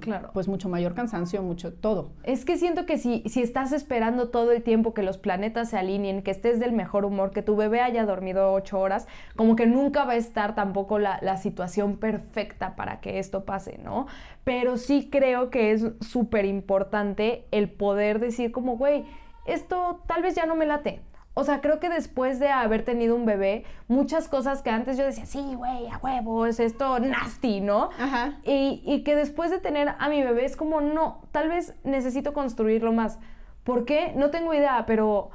[0.00, 0.30] claro.
[0.32, 2.10] pues mucho mayor cansancio, mucho todo.
[2.22, 5.78] Es que siento que si, si estás esperando todo el tiempo que los planetas se
[5.78, 9.66] alineen, que estés del mejor humor, que tu bebé haya dormido ocho horas, como que
[9.66, 14.06] nunca va a estar tampoco la, la situación perfecta para que esto pase, ¿no?
[14.44, 19.04] Pero sí creo que es súper importante el poder decir como, güey,
[19.46, 21.02] esto tal vez ya no me late.
[21.38, 25.04] O sea, creo que después de haber tenido un bebé, muchas cosas que antes yo
[25.04, 27.90] decía, sí, güey, a huevo, es esto nasty, ¿no?
[27.98, 28.38] Ajá.
[28.42, 32.32] Y, y, que después de tener a mi bebé es como, no, tal vez necesito
[32.32, 33.18] construirlo más.
[33.64, 34.14] ¿Por qué?
[34.16, 35.28] No tengo idea, pero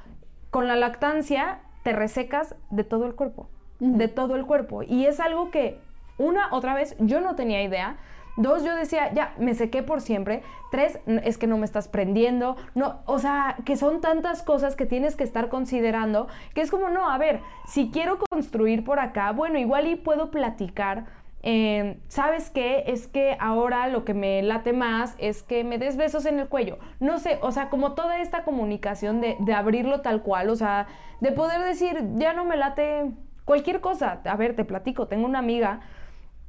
[0.50, 3.48] con la lactancia te resecas de todo el cuerpo,
[3.80, 4.82] de todo el cuerpo.
[4.82, 5.80] Y es algo que,
[6.18, 7.98] una, otra vez, yo no tenía idea.
[8.38, 10.42] Dos, yo decía, ya, me sequé por siempre.
[10.72, 12.56] Tres, es que no me estás prendiendo.
[12.76, 16.90] No, o sea, que son tantas cosas que tienes que estar considerando que es como,
[16.90, 21.06] no, a ver, si quiero construir por acá, bueno, igual y puedo platicar.
[21.44, 22.84] Em, ¿Sabes qué?
[22.88, 26.48] Es que ahora lo que me late más es que me des besos en el
[26.48, 26.78] cuello.
[27.00, 30.88] No sé, o sea, como toda esta comunicación de, de abrirlo tal cual, o sea,
[31.20, 33.12] de poder decir, ya no me late
[33.46, 34.22] cualquier cosa.
[34.24, 35.82] A ver, te platico, tengo una amiga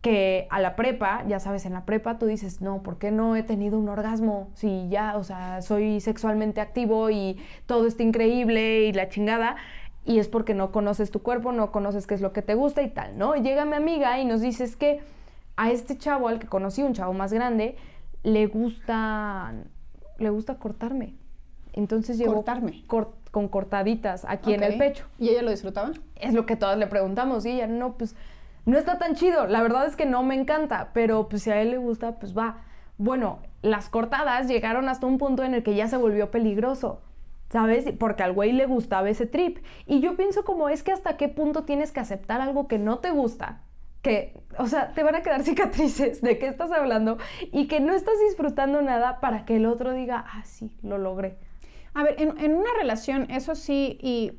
[0.03, 3.37] que a la prepa, ya sabes, en la prepa tú dices, no, ¿por qué no
[3.37, 4.51] he tenido un orgasmo?
[4.55, 9.57] Si ya, o sea, soy sexualmente activo y todo está increíble y la chingada.
[10.05, 12.83] Y es porque no conoces tu cuerpo, no conoces qué es lo que te gusta
[12.83, 13.37] y tal, ¿no?
[13.37, 15.01] Llega mi amiga y nos dice que
[15.57, 17.77] a este chavo, al que conocí, un chavo más grande,
[18.25, 19.55] le gusta,
[20.19, 21.15] le gusta cortarme.
[21.75, 22.85] Entonces llegó cortarme
[23.31, 25.07] con cortaditas aquí en el pecho.
[25.21, 25.93] ¿Y ella lo disfrutaba?
[26.17, 28.17] Es lo que todas le preguntamos y ella no, pues
[28.65, 29.47] no está tan chido.
[29.47, 32.37] La verdad es que no me encanta, pero pues si a él le gusta, pues
[32.37, 32.63] va.
[32.99, 37.03] Bueno, las cortadas llegaron hasta un punto en el que ya se volvió peligroso.
[37.51, 37.85] ¿Sabes?
[37.99, 39.59] Porque al güey le gustaba ese trip.
[39.87, 43.01] Y yo pienso como es que hasta qué punto tienes que aceptar algo que no
[43.01, 43.61] te gusta.
[44.01, 47.19] Que, o sea, te van a quedar cicatrices de qué estás hablando
[47.53, 51.37] y que no estás disfrutando nada para que el otro diga, ah, sí, lo logré.
[51.93, 54.33] A ver, en, en una relación, eso sí, y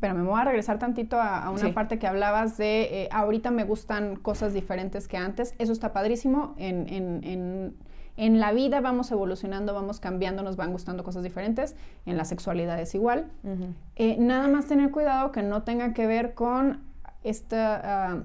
[0.00, 3.64] pero me voy a regresar tantito a, una parte que hablabas de eh, ahorita me
[3.64, 5.54] gustan cosas diferentes que antes.
[5.58, 6.54] Eso está padrísimo.
[6.58, 7.74] En, en,
[8.16, 11.76] en, la vida vamos evolucionando, vamos cambiando, nos van gustando cosas diferentes.
[12.04, 13.30] En la sexualidad es igual.
[13.96, 16.80] Eh, nada más tener cuidado que no tenga que ver con
[17.22, 17.80] esta...
[17.84, 18.22] Ah,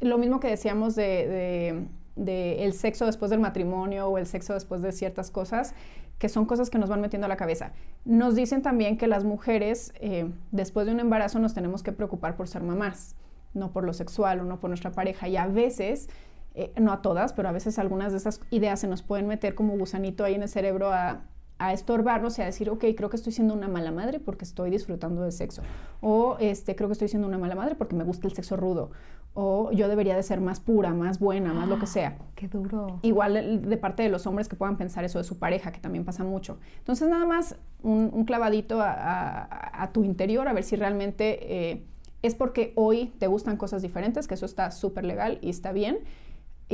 [0.00, 1.86] lo mismo que decíamos de,
[2.16, 5.74] de el sexo después del matrimonio o el sexo después de ciertas cosas
[6.22, 7.72] que son cosas que nos van metiendo a la cabeza.
[8.04, 12.36] Nos dicen también que las mujeres, eh, después de un embarazo, nos tenemos que preocupar
[12.36, 13.16] por ser mamás,
[13.54, 15.26] no por lo sexual o no por nuestra pareja.
[15.26, 16.08] Y a veces,
[16.54, 19.56] eh, no a todas, pero a veces algunas de esas ideas se nos pueden meter
[19.56, 21.22] como gusanito ahí en el cerebro a,
[21.62, 24.68] a estorbarnos y a decir, ok, creo que estoy siendo una mala madre porque estoy
[24.68, 25.62] disfrutando del sexo.
[26.00, 28.90] O este, creo que estoy siendo una mala madre porque me gusta el sexo rudo.
[29.34, 32.18] O yo debería de ser más pura, más buena, más lo que sea.
[32.34, 32.98] Qué duro.
[33.02, 36.04] Igual de parte de los hombres que puedan pensar eso de su pareja, que también
[36.04, 36.58] pasa mucho.
[36.78, 41.84] Entonces nada más un, clavadito a, tu interior a ver si realmente eh,
[42.22, 45.98] es porque hoy te gustan cosas diferentes, que eso está súper legal y está bien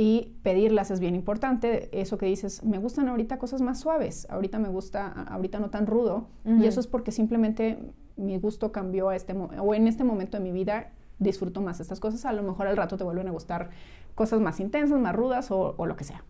[0.01, 1.89] y pedirlas es bien importante.
[1.91, 5.87] Eso que dices, me gustan ahorita cosas más suaves, ahorita me gusta, ahorita no tan
[5.87, 6.29] rudo.
[6.45, 7.77] Y eso es porque simplemente
[8.15, 11.99] mi gusto cambió a este o en este momento de mi vida disfruto más estas
[11.99, 12.25] cosas.
[12.25, 13.71] A lo mejor al rato te vuelven a gustar
[14.15, 16.23] cosas más intensas, más rudas o, lo que sea.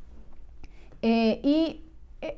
[1.03, 1.84] Eh, y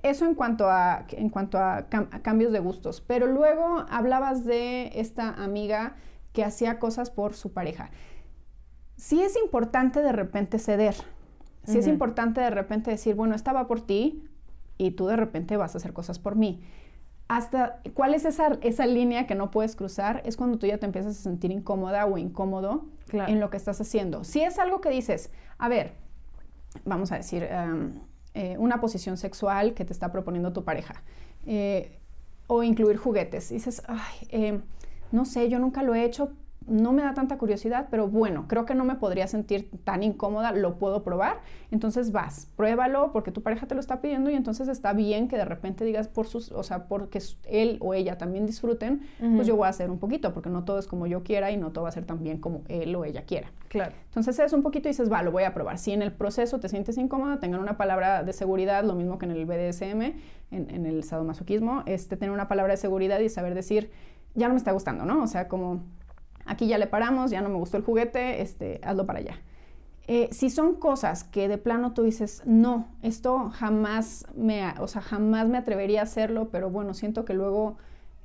[0.04, 1.88] eso en cuanto, a, en cuanto a,
[2.22, 3.00] cambios de gustos.
[3.00, 5.96] Pero luego hablabas de esta amiga
[6.34, 7.90] que hacía cosas por su pareja.
[8.98, 10.96] Sí es importante de repente ceder,
[11.64, 14.24] Sí es importante de repente decir, bueno, estaba por ti
[14.78, 16.62] y tú de repente vas a hacer cosas por mí.
[17.28, 20.22] Hasta, ¿cuál es esa, esa línea que no puedes cruzar?
[20.26, 23.80] Es cuando tú ya te empiezas a sentir incómoda o incómodo en lo que estás
[23.80, 24.24] haciendo.
[24.24, 25.94] Si es algo que dices, a ver,
[26.84, 27.48] vamos a decir,
[28.34, 31.04] eh, una posición sexual que te está proponiendo tu pareja,
[31.46, 32.00] eh,
[32.48, 33.50] o incluir juguetes.
[33.50, 34.62] dices, ay, em,
[35.12, 36.34] no sé, yo nunca lo he hecho,
[36.68, 40.52] no me da tanta curiosidad, pero bueno, creo que no me podría sentir tan incómoda,
[40.52, 41.40] lo puedo probar.
[41.72, 45.38] Entonces vas, pruébalo porque tu pareja te lo está pidiendo y entonces está bien que
[45.38, 49.02] de repente digas por sus, o sea, porque él o ella también disfruten,
[49.36, 51.58] pues yo voy a hacer un poquito, porque no todo es como yo quiera y
[51.58, 53.52] no todo va a ser tan bien como él o ella quiera.
[53.68, 53.94] Claro.
[54.06, 55.80] Entonces es un poquito y dices, va, lo voy a probar.
[55.80, 59.26] Si en el proceso te sientes incómoda, tengan una palabra de seguridad, lo mismo que
[59.26, 60.02] en el BDSM,
[60.52, 63.90] en, en el sadomasoquismo, este, tener una palabra de seguridad y saber decir,
[64.36, 65.24] ya no me está gustando, ¿no?
[65.24, 65.84] O sea, como
[66.52, 69.40] aquí ya le paramos, ya no me gustó el juguete, este, hazlo para allá.
[70.08, 75.02] Eh, si son cosas que de plano tú dices, no, esto jamás me, o sea,
[75.02, 77.78] jamás me atrevería a hacerlo, pero bueno, siento que luego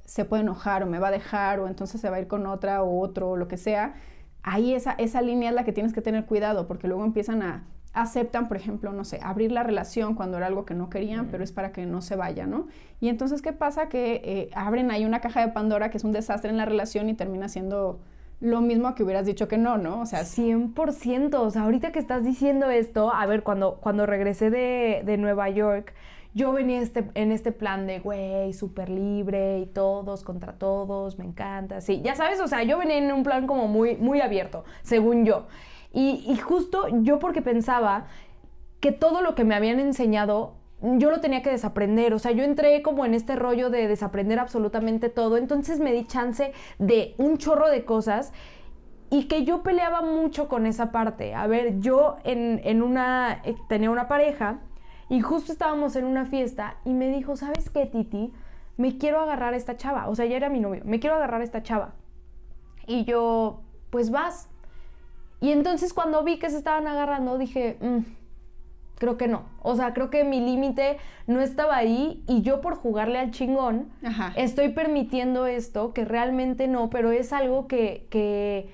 [0.05, 2.47] se puede enojar o me va a dejar o entonces se va a ir con
[2.47, 3.95] otra o otro o lo que sea,
[4.43, 7.65] ahí esa, esa línea es la que tienes que tener cuidado porque luego empiezan a,
[7.97, 11.43] aceptan, por ejemplo, no sé, abrir la relación cuando era algo que no querían, pero
[11.43, 12.67] es para que no se vaya, ¿no?
[13.01, 13.89] Y entonces, ¿qué pasa?
[13.89, 17.09] Que eh, abren ahí una caja de Pandora que es un desastre en la relación
[17.09, 18.01] y termina siendo
[18.41, 20.01] lo mismo que hubieras dicho que no, ¿no?
[20.01, 21.35] O sea, 100%.
[21.35, 25.49] O sea, ahorita que estás diciendo esto, a ver, cuando, cuando regresé de, de Nueva
[25.49, 25.95] York,
[26.37, 31.25] yo venía este, en este plan de, güey, súper libre y todos contra todos, me
[31.25, 31.81] encanta.
[31.81, 35.25] Sí, ya sabes, o sea, yo venía en un plan como muy, muy abierto, según
[35.25, 35.47] yo.
[35.95, 38.09] Y, justo yo porque pensaba
[38.81, 42.45] que todo lo que me habían enseñado yo lo tenía que desaprender, o sea, yo
[42.45, 47.39] entré como en este rollo de desaprender absolutamente todo, entonces me di chance de un
[47.39, 48.33] chorro de cosas
[49.11, 51.35] y que yo peleaba mucho con esa parte.
[51.35, 54.61] A ver, yo en, en una, eh, tenía una pareja
[55.09, 58.33] y justo estábamos en una fiesta y me dijo, ¿sabes qué, Titi?
[58.77, 61.41] Me quiero agarrar a esta chava, o sea, ya era mi novio, me quiero agarrar
[61.41, 61.95] a esta chava.
[62.87, 64.51] Y yo, pues vas,
[65.41, 67.99] y entonces cuando vi que se estaban agarrando, dije, mm,
[68.99, 69.45] creo que no.
[69.63, 73.91] O sea, creo que mi límite no estaba ahí y yo por jugarle al chingón
[74.37, 78.71] estoy permitiendo esto, que realmente no, pero es algo que, que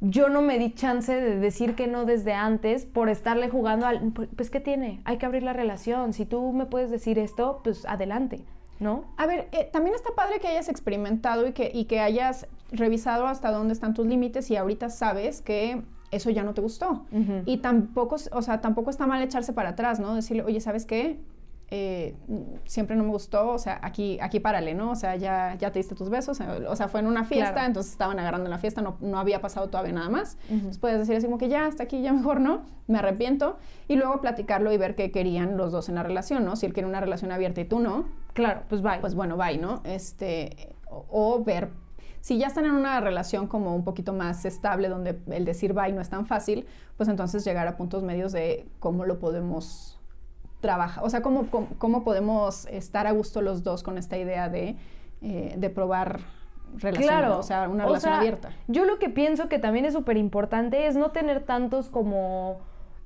[0.00, 4.12] yo no me di chance de decir que no desde antes por estarle jugando al...
[4.12, 5.00] Pues, ¿qué tiene?
[5.04, 6.12] Hay que abrir la relación.
[6.12, 8.44] Si tú me puedes decir esto, pues adelante.
[8.78, 9.04] ¿no?
[9.16, 13.26] A ver, eh, también está padre que hayas experimentado y que, y que hayas revisado
[13.26, 17.04] hasta dónde están tus límites y ahorita sabes que eso ya no te gustó.
[17.44, 20.14] Y tampoco, o sea, tampoco está mal echarse para atrás, ¿no?
[20.14, 21.18] Decirle, oye, ¿sabes qué?
[21.68, 22.14] Eh,
[22.64, 24.92] siempre no me gustó, o sea, aquí, aquí párale, ¿no?
[24.92, 27.90] O sea, ya, ya te diste tus besos, o sea, fue en una fiesta, entonces
[27.90, 30.38] estaban agarrando en la fiesta, no, no había pasado todavía nada más.
[30.48, 33.96] Entonces puedes decir así como que ya, hasta aquí, ya mejor no, me arrepiento, y
[33.96, 36.54] luego platicarlo y ver qué querían los dos en la relación, ¿no?
[36.54, 38.04] Si él quiere una relación abierta y tú no.
[38.32, 38.98] Claro, pues bye.
[39.00, 39.80] Pues bueno, bye, ¿no?
[39.82, 41.70] Este, o, ver
[42.26, 45.92] si ya están en una relación como un poquito más estable, donde el decir bye
[45.92, 50.00] no es tan fácil, pues entonces llegar a puntos medios de cómo lo podemos
[50.58, 51.46] trabaja, o sea, cómo,
[51.78, 54.74] cómo, podemos estar a gusto los dos con esta idea de,
[55.22, 56.18] eh, de probar
[56.78, 57.38] relación, claro.
[57.38, 58.50] o sea, una relación abierta.
[58.66, 62.58] Yo lo que pienso que también es súper importante es no tener tantos como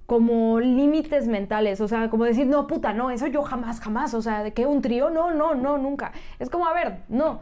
[0.07, 4.23] como límites mentales, o sea, como decir, no, puta, no, eso yo jamás, jamás, o
[4.23, 6.13] sea, de que un trío, no, no, no, nunca.
[6.39, 7.41] Es como, a ver, no,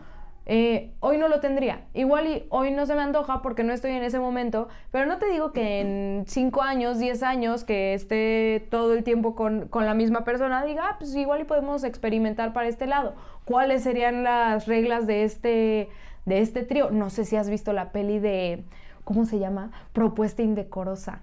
[0.51, 1.83] eh, hoy no lo tendría.
[1.93, 5.19] Igual y hoy no se me antoja porque no estoy en ese momento, pero no
[5.19, 9.93] te digo que en 5 años, 10 años, que esté todo el tiempo con, la
[9.93, 13.15] misma persona, diga, ah, pues igual y podemos experimentar para este lado.
[13.45, 15.91] ¿Cuáles serían las reglas de este,
[16.25, 16.91] de este trío?
[16.91, 18.65] No sé si has visto la peli de,
[19.05, 19.71] ¿cómo se llama?
[19.93, 21.21] Propuesta indecorosa.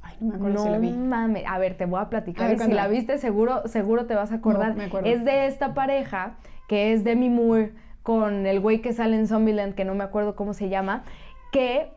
[0.00, 0.92] Ay, no me acuerdo si la vi.
[0.92, 1.42] Mames.
[1.48, 2.56] A ver, te voy a platicar.
[2.56, 4.76] si la viste, seguro, seguro te vas a acordar.
[5.02, 6.36] Es de esta pareja
[6.68, 7.72] que es Demi Moore
[8.04, 11.04] con el güey que sale en Zombieland, que no me acuerdo cómo se llama,
[11.50, 11.88] que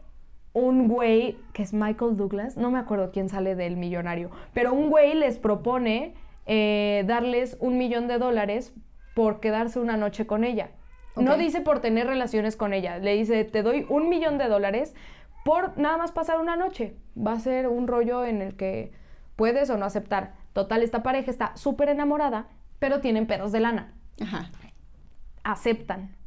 [0.54, 4.90] un güey, que es Michael Douglas, no me acuerdo quién sale del millonario, pero un
[4.90, 6.16] güey les propone
[6.46, 8.74] eh, darles un millón de dólares
[9.16, 10.72] por quedarse una noche con ella.
[11.18, 14.96] No dice por tener relaciones con ella, le dice, te doy un millón de dólares
[15.44, 16.96] por nada más pasar una noche.
[17.18, 18.94] Va a ser un rollo en el que
[19.36, 20.36] puedes o no aceptar.
[20.54, 22.48] Total, esta pareja está súper enamorada,
[22.80, 23.94] pero tienen pedos de lana.
[24.22, 24.52] Ajá
[25.52, 26.18] aceptan.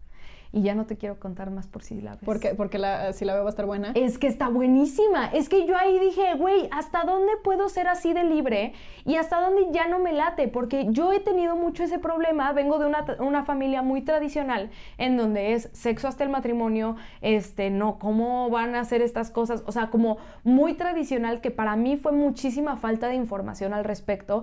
[0.52, 2.22] Y ya no te quiero contar más por si la ves.
[2.24, 3.92] Porque, porque la, si la veo va a estar buena.
[3.94, 5.26] Es que está buenísima.
[5.26, 8.72] Es que yo ahí dije, güey, ¿hasta dónde puedo ser así de libre?
[9.04, 10.48] Y hasta dónde ya no me late.
[10.48, 12.52] Porque yo he tenido mucho ese problema.
[12.52, 16.96] Vengo de una, una familia muy tradicional en donde es sexo hasta el matrimonio.
[17.20, 19.62] Este, no, ¿cómo van a hacer estas cosas?
[19.66, 24.42] O sea, como muy tradicional que para mí fue muchísima falta de información al respecto.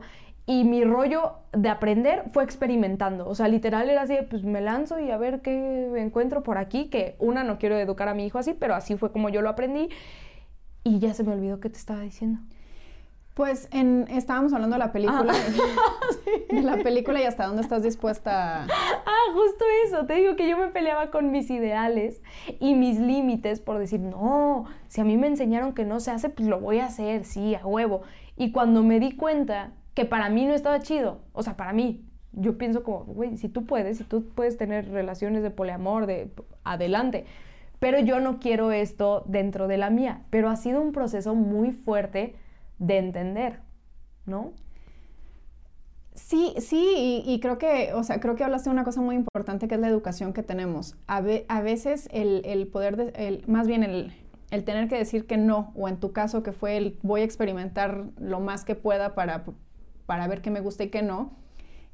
[0.49, 3.27] Y mi rollo de aprender fue experimentando.
[3.27, 6.85] O sea, literal era así, pues me lanzo y a ver qué encuentro por aquí.
[6.85, 9.49] Que una, no quiero educar a mi hijo así, pero así fue como yo lo
[9.49, 9.89] aprendí.
[10.85, 12.39] Y ya se me olvidó qué te estaba diciendo.
[13.33, 16.05] Pues en, estábamos hablando de la película, Ah.
[16.49, 18.63] de la película y hasta dónde estás dispuesta.
[18.63, 20.05] Ah, justo eso.
[20.05, 22.23] Te digo que yo me peleaba con mis ideales
[22.61, 26.29] y mis límites por decir, no, si a mí me enseñaron que no se hace,
[26.29, 28.01] pues lo voy a hacer, sí, a huevo.
[28.37, 32.05] Y cuando me di cuenta que para mí no estaba chido, o sea, para mí,
[32.31, 36.31] yo pienso como, güey, si tú puedes, si tú puedes tener relaciones de poliamor, de
[36.63, 37.25] adelante.
[37.79, 40.21] Pero yo no quiero esto dentro de la mía.
[40.29, 42.35] Pero ha sido un proceso muy fuerte
[42.77, 43.61] de entender,
[44.27, 44.51] ¿no?
[46.13, 49.67] Sí, sí, y, creo que, o sea, creo que hablaste de una cosa muy importante
[49.67, 50.95] que es la educación que tenemos.
[51.07, 54.13] A, ve- a veces el, poder, de- más bien el,
[54.51, 57.23] el tener que decir que no, o en tu caso que fue el voy a
[57.23, 59.43] experimentar lo más que pueda para,
[60.07, 61.33] para ver qué me gusta y qué no,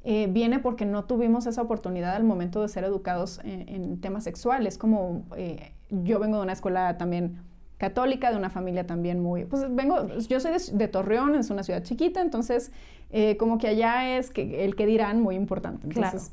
[0.02, 4.24] eh, viene porque no tuvimos esa oportunidad al momento de ser educados en, en temas
[4.24, 4.78] sexuales.
[4.78, 7.42] Como eh, yo vengo de una escuela también
[7.78, 11.62] católica, de una familia también muy, pues vengo, yo soy de, de Torreón, es una
[11.62, 12.72] ciudad chiquita, entonces
[13.10, 15.86] eh, como que allá es que el que dirán muy importante.
[15.86, 16.32] Entonces,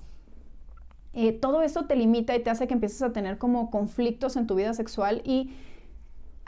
[1.14, 4.48] eh, todo eso te limita y te hace que empieces a tener como conflictos en
[4.48, 5.52] tu vida sexual y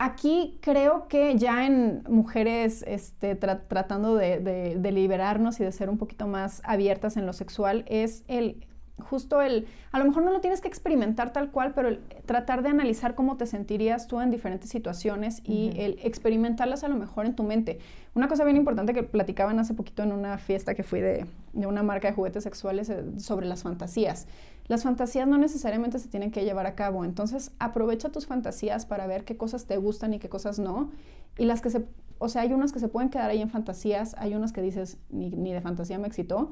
[0.04, 5.72] aquí creo que ya en mujeres este, tra- tratando de, de- de liberarnos y de
[5.72, 8.66] ser un poquito más abiertas en lo sexual es el
[9.00, 12.62] justo el, a lo mejor no lo tienes que experimentar tal cual, pero el tratar
[12.62, 17.26] de analizar cómo te sentirías tú en diferentes situaciones y el experimentarlas a lo mejor
[17.26, 17.80] en tu mente.
[18.14, 21.68] Una cosa bien importante que platicaban hace poquito en una fiesta que fui de, de
[21.68, 24.28] una marca de juguetes sexuales eh, sobre las fantasías.
[24.68, 29.08] Las fantasías no necesariamente se tienen que llevar a cabo, entonces aprovecha tus fantasías para
[29.08, 30.90] ver qué cosas te gustan y qué cosas no.
[31.38, 31.86] Y las que se,
[32.20, 34.98] o sea, hay unas que se pueden quedar ahí en fantasías, hay unas que dices,
[35.10, 36.52] ni, ni de fantasía me excitó,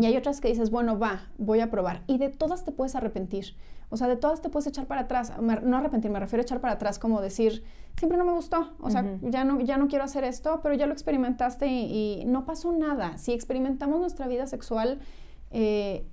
[0.00, 2.02] y hay otras que dices, bueno, va, voy a probar.
[2.06, 3.56] Y de todas te puedes arrepentir.
[3.90, 5.32] O sea, de todas te puedes echar para atrás.
[5.40, 7.64] Me- no arrepentir, me refiero a echar para atrás como decir,
[7.96, 8.74] siempre no me gustó.
[8.80, 12.24] O sea, ya, no, ya no quiero hacer esto, pero ya lo experimentaste y, y
[12.26, 13.18] no pasó nada.
[13.18, 15.00] Si experimentamos nuestra vida sexual,
[15.50, 16.06] eh,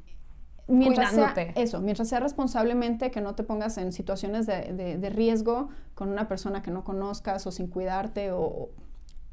[0.68, 1.62] mientras sea, Cuidándote.
[1.62, 6.10] eso, mientras sea responsablemente, que no te pongas en situaciones de, de- de riesgo con
[6.10, 8.70] una persona que no conozcas o sin cuidarte o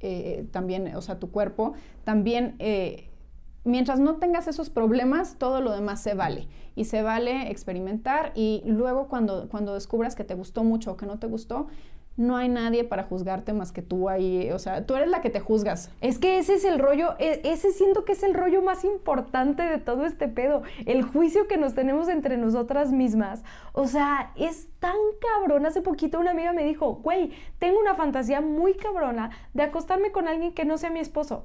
[0.01, 1.75] eh, también, o sea, tu cuerpo,
[2.05, 2.57] también...
[2.59, 3.07] eh,
[3.63, 6.49] mientras no tengas esos problemas, todo lo demás se vale.
[6.77, 11.05] Y se vale experimentar y luego cuando, cuando descubras que te gustó mucho o que
[11.05, 11.67] no te gustó,
[12.21, 14.51] no hay nadie para juzgarte más que tú ahí.
[14.53, 15.91] O sea, tú eres la que te juzgas.
[16.03, 19.63] Es que ese es el rollo, e- ese siento que es el rollo más importante
[19.63, 23.43] de todo este pedo, el juicio que nos tenemos entre nosotras mismas.
[23.73, 25.65] O sea, es tan cabrón.
[25.65, 30.29] Hace poquito una amiga me dijo, güey, tengo una fantasía muy cabrona de acostarme con
[30.29, 31.45] alguien que no sea mi esposo.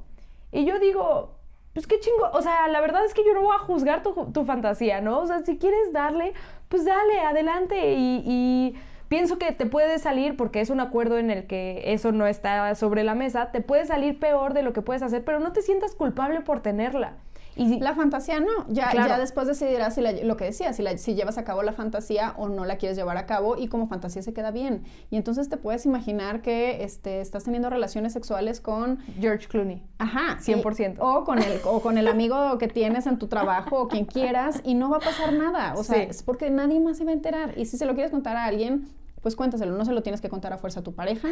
[0.52, 1.36] Y yo digo,
[1.74, 4.14] pues qué chingo, o sea, la verdad es que yo no voy a juzgar tu,
[4.34, 5.20] tu fantasía, ¿no?
[5.20, 6.34] O sea, si quieres darle,
[6.68, 8.24] pues dale, adelante y...
[8.26, 8.76] y
[9.08, 12.74] pienso que te puede salir, porque es un acuerdo en el que eso no está
[12.76, 15.62] sobre la mesa, te puede salir peor de lo que puedes hacer, pero no te
[15.62, 17.14] sientas culpable por tenerla.
[17.58, 19.08] Y La fantasía no, ya, Claro.
[19.10, 21.72] ya después decidirás si la- lo que decía, si, la- si llevas a cabo la
[21.72, 24.84] fantasía o no la quieres llevar a cabo y como fantasía se queda bien.
[25.10, 29.82] Y entonces te puedes imaginar que este, estás teniendo relaciones sexuales con George Clooney.
[29.99, 30.38] Ajá.
[30.41, 30.95] 100%.
[30.97, 34.06] y- o, con el, o con el amigo que tienes en tu trabajo o quien
[34.06, 35.76] quieras y no va a pasar nada.
[35.78, 36.08] O sea, Sí.
[36.10, 37.58] es porque nadie más se va a enterar.
[37.58, 38.89] Y si se lo quieres contar a alguien,
[39.22, 39.72] pues cuéntaselo.
[39.78, 41.30] No se lo tienes que contar a fuerza a tu pareja.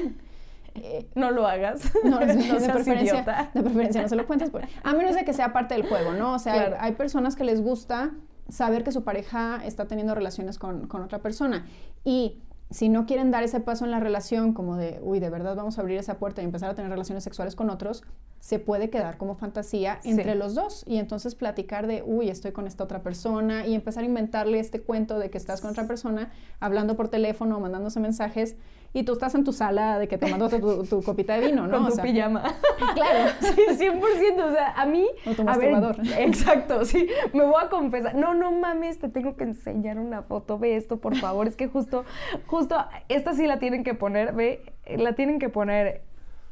[0.76, 1.92] Eh, No lo hagas.
[2.04, 3.52] no, de, preferencia, idiota.
[3.54, 4.50] de preferencia no se lo cuentes.
[4.50, 4.66] pues.
[4.84, 6.34] A menos de que sea parte del juego, ¿no?
[6.34, 6.78] O sea, hay- Claro.
[6.80, 8.12] hay, personas que les gusta
[8.50, 11.66] saber que su pareja está teniendo relaciones con, con otra persona.
[12.04, 15.56] Y si no quieren dar ese paso en la relación, como de, uy, de verdad
[15.56, 18.04] vamos a abrir esa puerta y empezar a tener relaciones sexuales con otros,
[18.40, 20.10] se puede quedar como fantasía Sí.
[20.10, 20.84] entre los dos.
[20.88, 24.82] Y entonces platicar de, uy, estoy con esta otra persona y empezar a inventarle este
[24.82, 28.56] cuento de que estás con otra persona, hablando por teléfono, mandándose mensajes,
[28.96, 31.78] y tú estás en tu sala de que tomando tu, tu copita de vino, ¿no?
[31.78, 32.44] Con O tu sea, pijama.
[32.94, 33.32] Claro.
[33.40, 34.44] Sí, 100%.
[34.44, 35.08] O sea, a mí.
[35.26, 35.96] O tu a ver, masturbador.
[36.20, 37.08] exacto, sí.
[37.34, 38.14] Me voy a confesar.
[38.14, 40.60] No, no mames, te tengo que enseñar una foto.
[40.60, 41.48] Ve esto, por favor.
[41.48, 42.06] Es que justo,
[42.46, 42.76] justo,
[43.10, 44.62] esta sí la tienen que poner, ve,
[44.96, 46.04] la tienen que poner,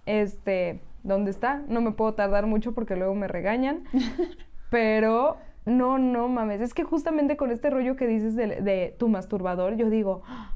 [0.07, 1.61] este, ¿dónde está?
[1.67, 3.83] No me puedo tardar mucho porque luego me regañan.
[4.71, 5.37] Pero.
[5.63, 6.59] No, no mames.
[6.59, 10.50] Es que justamente con este rollo que dices de, de tu masturbador, yo digo, "Ah,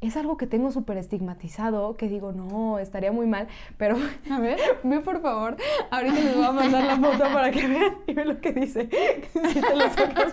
[0.00, 3.96] es algo que tengo súper estigmatizado, que digo, no, estaría muy mal, pero
[4.30, 4.58] A ver.
[4.82, 5.56] Ve por favor,
[5.90, 8.88] ahorita les voy a mandar la foto para que vean y ve lo que dice.
[9.52, 10.32] Si te lo sacas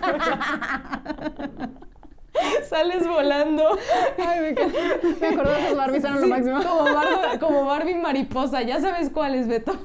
[2.68, 3.64] Sales volando.
[4.18, 4.52] Ay, me,
[5.20, 6.62] me acuerdo de esos Barbies, eran lo máximo.
[6.62, 9.76] Como Barbie, como Barbie mariposa, ya sabes cuál es, Beto.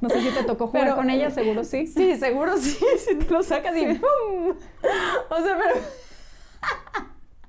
[0.00, 1.86] No sé si te tocó jugar Pero- con ella, seguro sí.
[1.86, 4.54] Sí, seguro sí, si te lo sacas y ¡pum!
[5.30, 5.80] O sea, pero...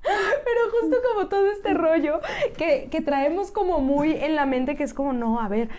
[0.06, 2.20] Pero justo como todo este rollo
[2.58, 5.70] que, que traemos como muy en la mente, que es como, no, a ver,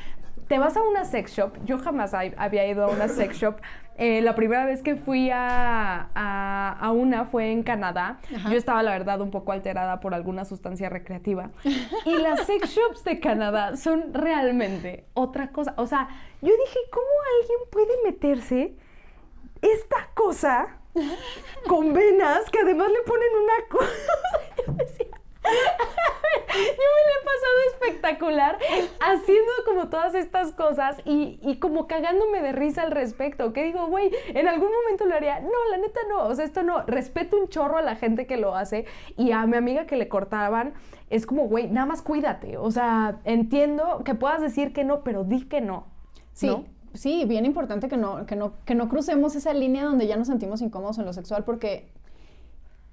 [0.48, 1.52] te vas a una sex shop.
[1.64, 3.56] Yo jamás había ido a una sex shop.
[3.98, 8.18] Eh, la primera vez que fui a, a, una fue en Canadá.
[8.50, 11.50] Yo estaba, la verdad, un poco alterada por alguna sustancia recreativa.
[12.04, 15.74] Y las sex shops de Canadá son realmente otra cosa.
[15.78, 16.08] O sea,
[16.42, 17.06] yo dije, ¿cómo
[17.40, 18.76] alguien puede meterse
[19.62, 20.75] esta cosa
[21.68, 23.92] con venas que además le ponen una cosa?
[24.66, 25.06] yo decía,
[26.56, 28.58] yo me la he pasado espectacular
[29.00, 33.52] haciendo como todas estas cosas y, como cagándome de risa al respecto.
[33.52, 35.40] Que digo, güey, en algún momento lo haría.
[35.40, 36.26] No, la neta no.
[36.26, 36.82] O sea, esto no.
[36.82, 38.86] Respeto un chorro a la gente que lo hace
[39.16, 40.74] y a mi amiga que le cortaban.
[41.10, 42.56] Es como, güey, nada más cuídate.
[42.56, 45.86] O sea, entiendo que puedas decir que no, pero di que no.
[46.32, 46.66] Sí.
[46.96, 50.26] Sí, bien importante que no, que, no, que no crucemos esa línea donde ya nos
[50.26, 51.88] sentimos incómodos en lo sexual, porque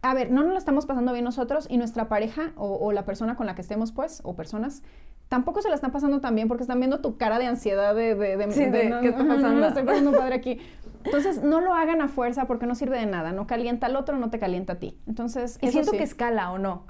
[0.04, 3.38] a ver, no nos lo estamos pasando bien nosotros y nuestra pareja o, la persona
[3.38, 4.84] con la que estemos, pues, o personas,
[5.30, 8.14] tampoco se la están pasando tan bien porque están viendo tu cara de ansiedad de,
[8.14, 9.62] de, de, sí, de, ¿qué está pasando?
[9.62, 10.60] No, estoy pasando padre aquí.
[11.06, 13.32] Entonces, no lo hagan a fuerza porque no sirve de nada.
[13.32, 15.00] No calienta al otro, no te calienta a ti.
[15.08, 16.84] Entonces, y siento que escala o no.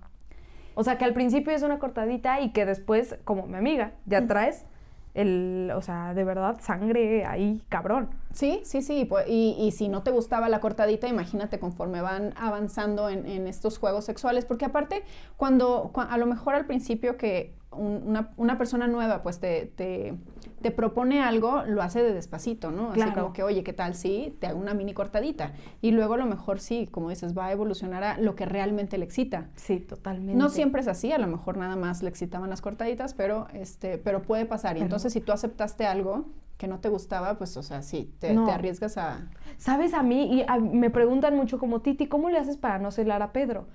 [0.75, 4.25] O sea, que al principio es una cortadita y que después, como mi amiga, ya
[4.25, 4.65] traes
[5.13, 8.09] el, o sea, de verdad, sangre ahí, cabrón.
[8.33, 9.07] Sí, sí, sí.
[9.27, 13.77] Y, y, si no te gustaba la cortadita, imagínate conforme van avanzando en, en estos
[13.77, 14.45] juegos sexuales.
[14.45, 15.03] Porque aparte,
[15.37, 20.15] cuando, a lo mejor al principio que una, una, persona nueva pues te, te,
[20.61, 22.91] te, propone algo, lo hace de despacito, ¿no?
[22.91, 25.53] Así como que, oye, ¿qué tal si te hago una mini cortadita?
[25.81, 28.97] Y luego a lo mejor sí, como dices, va a evolucionar a lo que realmente
[28.97, 29.49] le excita.
[29.55, 30.35] Sí, totalmente.
[30.35, 33.97] No siempre es así, a lo mejor nada más le excitaban las cortaditas, pero, este,
[33.97, 34.77] pero puede pasar.
[34.77, 36.25] Y entonces si tú aceptaste algo
[36.57, 39.27] que no te gustaba, pues, o sea, sí, te, te arriesgas a...
[39.57, 43.21] Sabes, a mí, y me preguntan mucho como, Titi, ¿cómo le haces para no celar
[43.21, 43.65] a Pedro?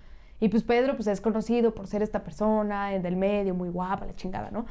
[0.41, 4.14] Y pues Pedro pues es conocido por ser esta persona del medio, muy guapa, la
[4.14, 4.66] chingada, ¿no?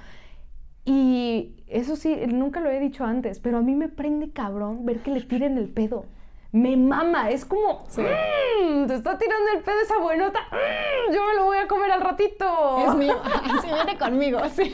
[0.90, 5.00] Y eso sí, nunca lo he dicho antes, pero a mí me prende cabrón ver
[5.00, 6.06] que le tiren el pedo.
[6.54, 11.36] Me mama, es como, mm, te está tirando el pedo esa buenota, mm, yo me
[11.36, 12.88] lo voy a comer al ratito.
[12.88, 13.16] Es mío,
[13.62, 14.74] se viene conmigo, sí.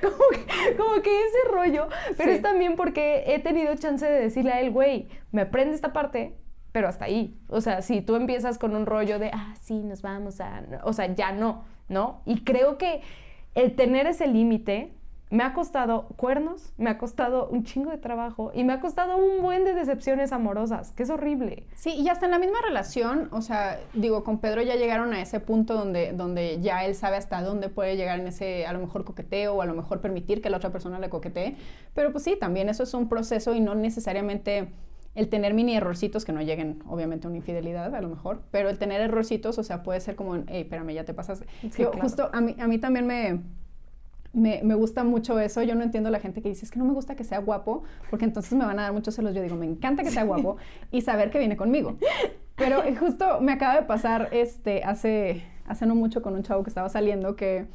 [0.76, 4.70] como, que, ese rollo, pero es también porque he tenido chance de decirle a él,
[4.70, 6.36] güey, me prende esta parte,
[6.72, 7.38] pero hasta ahí.
[7.48, 10.62] O sea, si tú empiezas con un rollo de, ah, sí, nos vamos a...
[10.84, 12.20] O sea, ya no, ¿no?
[12.24, 13.02] Y creo que
[13.54, 14.92] el tener ese límite
[15.30, 19.16] me ha costado cuernos, me ha costado un chingo de trabajo y me ha costado
[19.18, 21.64] un buen de decepciones amorosas, que es horrible.
[21.74, 25.20] Sí, y hasta en la misma relación, o sea, digo, con Pedro ya llegaron a
[25.20, 28.78] ese punto donde, donde ya él sabe hasta dónde puede llegar en ese, a lo
[28.78, 31.56] mejor coqueteo o a lo mejor permitir que la otra persona le coquetee,
[31.94, 34.68] pero pues sí, también eso es un proceso y no necesariamente
[35.18, 38.68] el tener mini errorcitos que no lleguen, obviamente, a una infidelidad, a lo mejor, pero
[38.68, 41.42] el tener errorcitos, o sea, puede ser como, hey, espérame, ya te pasas.
[42.00, 43.40] Justo a mí, a mí también me,
[44.32, 45.60] me, gusta mucho eso.
[45.64, 47.82] Yo no entiendo la gente que dice, es que no me gusta que sea guapo,
[48.10, 49.34] porque entonces me van a dar muchos celos.
[49.34, 50.56] Yo digo, me encanta que sea guapo
[50.92, 51.96] y saber que viene conmigo.
[52.54, 56.70] Pero justo me acaba de pasar este, hace, hace no mucho con un chavo que
[56.70, 57.66] estaba saliendo que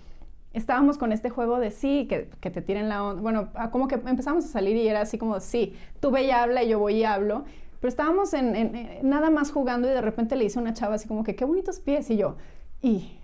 [0.53, 3.21] estábamos con este juego de sí, que, que te tiren la onda.
[3.21, 6.63] Bueno, como que empezamos a salir y era así como, sí, tú ve y habla
[6.63, 7.43] y yo voy y hablo.
[7.79, 11.23] Pero estábamos en, nada más jugando y de repente le hice una chava así como
[11.23, 12.09] que, qué bonitos pies.
[12.09, 12.37] Y yo,
[12.81, 13.19] y...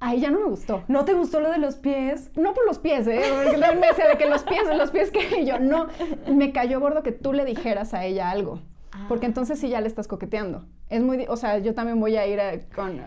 [0.00, 0.84] A, ella no me gustó.
[0.86, 2.30] ¿No te gustó lo de los pies?
[2.36, 3.20] No por los pies, ¿eh?
[3.34, 5.88] Porque me decía de que los pies, los pies que yo, no.
[6.32, 8.60] Me cayó gordo que tú le dijeras a ella algo.
[9.08, 9.28] Porque ah.
[9.28, 10.66] entonces sí ya le estás coqueteando.
[10.88, 13.02] Es muy, o sea, yo también voy a ir con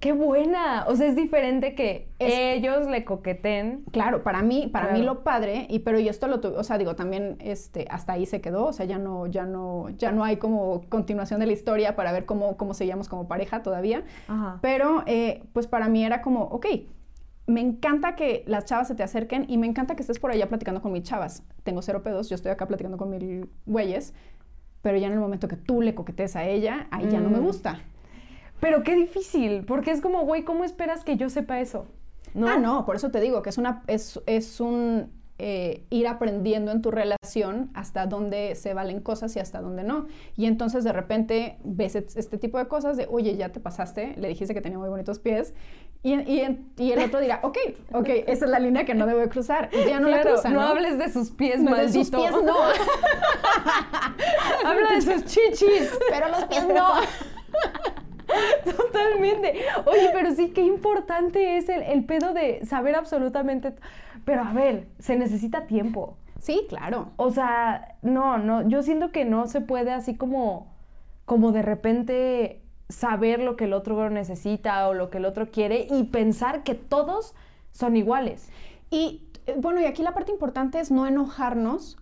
[0.00, 0.86] qué buena.
[0.88, 3.84] O sea, es diferente que ellos le coqueten.
[3.92, 6.78] Claro, para mí, para mí lo padre, y pero yo esto lo tuve, o sea,
[6.78, 10.24] digo, también este, hasta ahí se quedó, o sea, ya no, ya no, ya no
[10.24, 14.02] hay como continuación de la historia para ver cómo, cómo seguíamos como pareja todavía.
[14.62, 16.66] Pero, eh, pues para mí era como, ok,
[17.46, 20.48] me encanta que las chavas se te acerquen y me encanta que estés por allá
[20.48, 21.42] platicando con mis chavas.
[21.62, 24.14] Tengo cero pedos, yo estoy acá platicando con mil güeyes,
[24.80, 27.38] pero ya en el momento que tú le coquetes a ella, ahí ya no me
[27.38, 27.44] mm.
[27.44, 27.80] gusta.
[28.60, 31.86] Pero qué difícil, porque es como, güey, ¿cómo esperas que yo sepa eso?
[32.34, 32.48] ¿No?
[32.48, 35.10] Ah, no, por eso te digo que es, una, es, es un
[35.42, 40.06] eh, ir aprendiendo en tu relación hasta dónde se valen cosas y hasta dónde no.
[40.36, 44.28] Y entonces de repente ves este tipo de cosas de, oye, ya te pasaste, le
[44.28, 45.54] dijiste que tenía muy bonitos pies.
[46.02, 47.56] Y, y, y el otro dirá, ok,
[47.92, 49.70] ok, esa es la línea que no debo cruzar.
[49.72, 50.60] Y ya no la cruza, ¿no?
[50.60, 51.98] No hables de sus pies, no, maldito.
[51.98, 52.56] De sus pies no.
[54.68, 55.90] Habla de sus chichis.
[56.10, 56.90] Pero los pies no.
[58.64, 59.62] Totalmente.
[59.86, 63.74] Oye, pero sí, qué importante es el, pedo de saber absolutamente.
[64.24, 66.16] Pero a ver, se necesita tiempo.
[66.38, 67.10] Sí, claro.
[67.16, 70.72] O sea, no, no, yo siento que no se puede así como,
[71.24, 75.86] como de repente saber lo que el otro necesita o lo que el otro quiere
[75.90, 77.34] y pensar que todos
[77.72, 78.48] son iguales.
[78.90, 81.98] Y eh, bueno, y aquí la parte importante es no enojarnos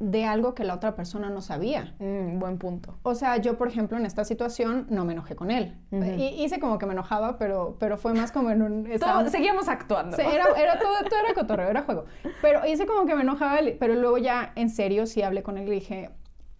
[0.00, 1.94] de algo que la otra persona no sabía.
[1.98, 2.96] Mm, buen punto.
[3.02, 5.76] O sea, yo, por ejemplo, en esta situación no me enojé con él.
[5.90, 8.88] y, hice como que me enojaba, pero, pero fue más como en un...
[9.30, 10.16] seguíamos actuando.
[10.16, 12.04] era, era todo, todo, era cotorreo, era juego.
[12.40, 15.66] Pero hice como que me enojaba, pero luego ya en serio sí hablé con él
[15.68, 16.10] y dije,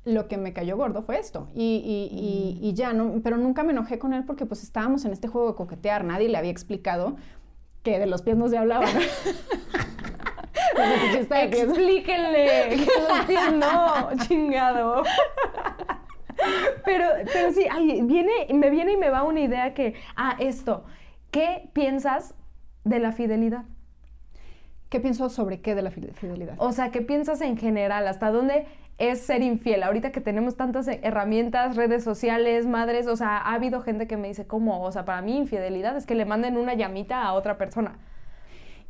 [0.04, 1.48] lo que me cayó gordo fue esto.
[1.54, 5.12] Y, y, y, ya, no, pero nunca me enojé con él porque pues estábamos en
[5.12, 6.02] este juego de coquetear.
[6.04, 7.16] Nadie le había explicado
[7.82, 8.86] que de los pies no se hablaba.
[11.30, 12.76] Explíquenle
[13.26, 15.02] que no, chingado.
[16.84, 17.66] Pero, pero sí,
[18.04, 20.84] viene, me viene y me va una idea que, ah, esto,
[21.30, 22.34] ¿qué piensas
[22.84, 23.64] de la fidelidad?
[24.88, 26.54] ¿Qué pienso sobre qué de la fidelidad?
[26.58, 28.06] O sea, ¿qué piensas en general?
[28.06, 28.66] ¿Hasta dónde
[28.98, 29.84] es ser infiel.
[29.84, 34.28] Ahorita que tenemos tantas herramientas, redes sociales, madres, o sea, ha habido gente que me
[34.28, 34.82] dice, ¿cómo?
[34.82, 37.98] O sea, para mí infidelidad es que le manden una llamita a otra persona.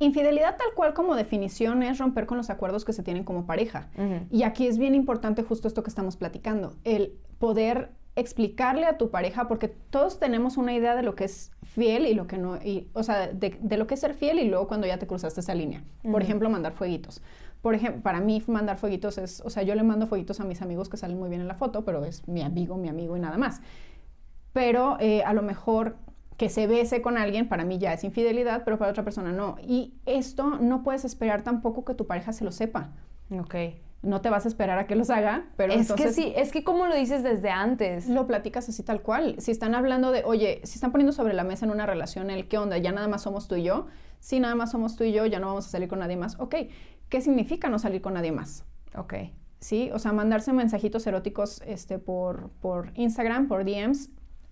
[0.01, 3.88] Infidelidad tal cual como definición es romper con los acuerdos que se tienen como pareja.
[4.30, 9.11] Y aquí es bien importante justo esto que estamos platicando, el poder explicarle a tu
[9.11, 12.57] pareja, porque todos tenemos una idea de lo que es fiel y lo que no,
[12.57, 15.40] y, o sea, de, lo que es ser fiel y luego cuando ya te cruzaste
[15.40, 15.84] esa línea.
[16.03, 17.22] Por ejemplo, mandar fueguitos.
[17.62, 20.62] Por ejemplo, para mí mandar fueguitos es, o sea, yo le mando fueguitos a mis
[20.62, 23.20] amigos que salen muy bien en la foto, pero es mi amigo, mi amigo y
[23.20, 23.61] nada más.
[24.53, 25.96] Pero eh, a lo mejor
[26.39, 29.57] que se bese con alguien, para mí ya es infidelidad, pero para otra persona no.
[29.61, 32.93] Y esto no puedes esperar tampoco que tu pareja se lo sepa.
[33.36, 33.57] Ok.
[34.03, 36.07] No te vas a esperar a que los haga, pero es entonces...
[36.07, 38.09] que sí, es que como lo dices desde antes.
[38.09, 39.34] Lo platicas así tal cual.
[39.39, 42.47] Si están hablando de, oye, si están poniendo sobre la mesa en una relación el
[42.47, 43.86] qué onda, ya nada más somos tú y yo,
[44.20, 46.39] si nada más somos tú y yo, ya no vamos a salir con nadie más,
[46.39, 46.55] ok.
[47.09, 48.64] ¿Qué significa no salir con nadie más?
[48.97, 49.14] Ok.
[49.59, 54.11] Sí, o sea, mandarse mensajitos eróticos este, por, por Instagram, por DMs,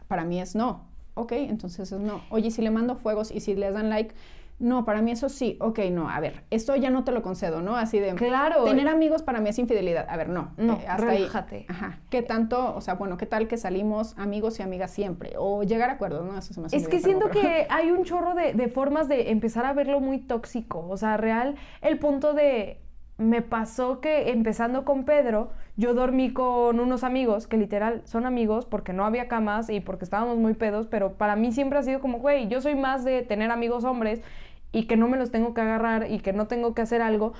[0.08, 0.95] para mí es no.
[1.18, 2.20] Ok, entonces es no.
[2.28, 4.14] Oye, si le mando fuegos y si les dan like,
[4.58, 5.56] no, para mí eso sí.
[5.60, 7.76] Ok, no, a ver, esto ya no te lo concedo, ¿no?
[7.76, 8.14] Así de.
[8.14, 8.64] Claro.
[8.64, 10.06] Tener amigos para mí es infidelidad.
[10.10, 10.52] A ver, no.
[10.58, 11.56] No, eh, hasta relájate.
[11.56, 11.66] ahí.
[11.68, 12.00] Ajá.
[12.10, 15.32] ¿Qué tanto, o sea, bueno, qué tal que salimos amigos y amigas siempre?
[15.38, 16.38] O llegar a acuerdos, ¿no?
[16.38, 19.30] Eso se me hace Es que siento que hay un chorro de, de formas de
[19.30, 20.86] empezar a verlo muy tóxico.
[20.88, 22.80] O sea, real, el punto de
[23.18, 28.66] me pasó que empezando con Pedro, yo dormí con unos amigos que literal son amigos
[28.66, 32.00] porque no había camas y porque estábamos muy pedos, pero para mí siempre ha sido
[32.00, 34.20] como, güey, yo soy más de tener amigos hombres
[34.72, 37.32] y que no me los tengo que agarrar y que no tengo que hacer algo.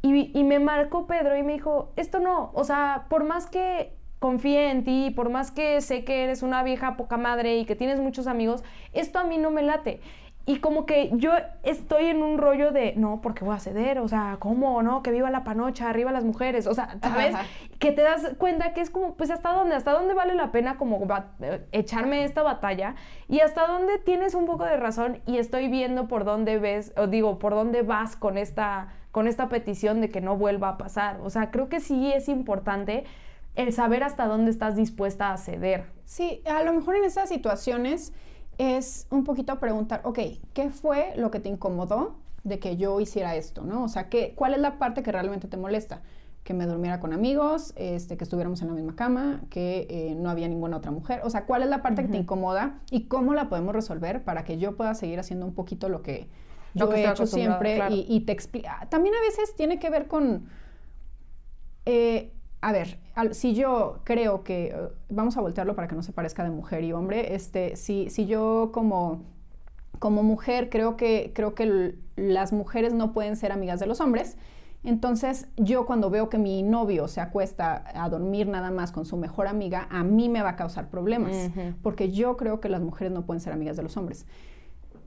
[0.00, 4.70] Y, me marcó Pedro y me dijo, esto no, o sea, por más que confíe
[4.70, 8.00] en ti, por más que sé que eres una vieja poca madre y que tienes
[8.00, 8.62] muchos amigos,
[8.92, 10.00] esto a mí no me late.
[10.48, 11.32] Y como que yo
[11.62, 14.82] estoy en un rollo de, no, porque voy a ceder, o sea, ¿cómo?
[14.82, 15.02] ¿No?
[15.02, 17.36] Que viva la panocha, arriba las mujeres, o sea, ¿sabes?
[17.78, 19.74] Que te das cuenta que es como, pues, ¿hasta dónde?
[19.74, 21.06] ¿Hasta dónde vale la pena como
[21.42, 22.94] eh, echarme esta batalla?
[23.28, 27.08] Y hasta dónde tienes un poco de razón y estoy viendo por dónde ves, o
[27.08, 31.20] digo, por dónde vas con esta, con esta petición de que no vuelva a pasar.
[31.22, 33.04] O sea, creo que sí es importante
[33.54, 35.84] el saber hasta dónde estás dispuesta a ceder.
[36.06, 38.14] Sí, a lo mejor en esas situaciones
[38.58, 40.18] es un poquito preguntar, ok,
[40.52, 43.62] ¿qué fue lo que te incomodó de que yo hiciera esto?
[43.62, 43.84] ¿no?
[43.84, 46.02] O sea, ¿qué, ¿cuál es la parte que realmente te molesta?
[46.42, 50.30] Que me durmiera con amigos, este, que estuviéramos en la misma cama, que eh, no
[50.30, 51.20] había ninguna otra mujer.
[51.24, 54.44] O sea, ¿cuál es la parte que te incomoda y cómo la podemos resolver para
[54.44, 56.28] que yo pueda seguir haciendo un poquito lo que
[56.74, 58.86] yo he hecho siempre y, te explica.
[58.90, 60.46] También a veces tiene que ver con...
[61.86, 62.98] Eh, a ver,
[63.32, 64.74] si yo creo que, eh,
[65.08, 68.26] vamos a voltearlo para que no se parezca de mujer y hombre, este, si, si
[68.26, 69.22] yo como,
[69.98, 74.36] como mujer creo que, creo que las mujeres no pueden ser amigas de los hombres,
[74.84, 79.16] entonces yo cuando veo que mi novio se acuesta a dormir nada más con su
[79.16, 81.50] mejor amiga, a mí me va a causar problemas,
[81.82, 84.26] porque yo creo que las mujeres no pueden ser amigas de los hombres.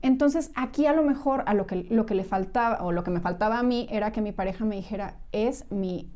[0.02, 3.10] Entonces, aquí a lo mejor a lo que, lo que le faltaba o lo que
[3.10, 6.10] me faltaba a mí era que mi pareja me dijera, es mi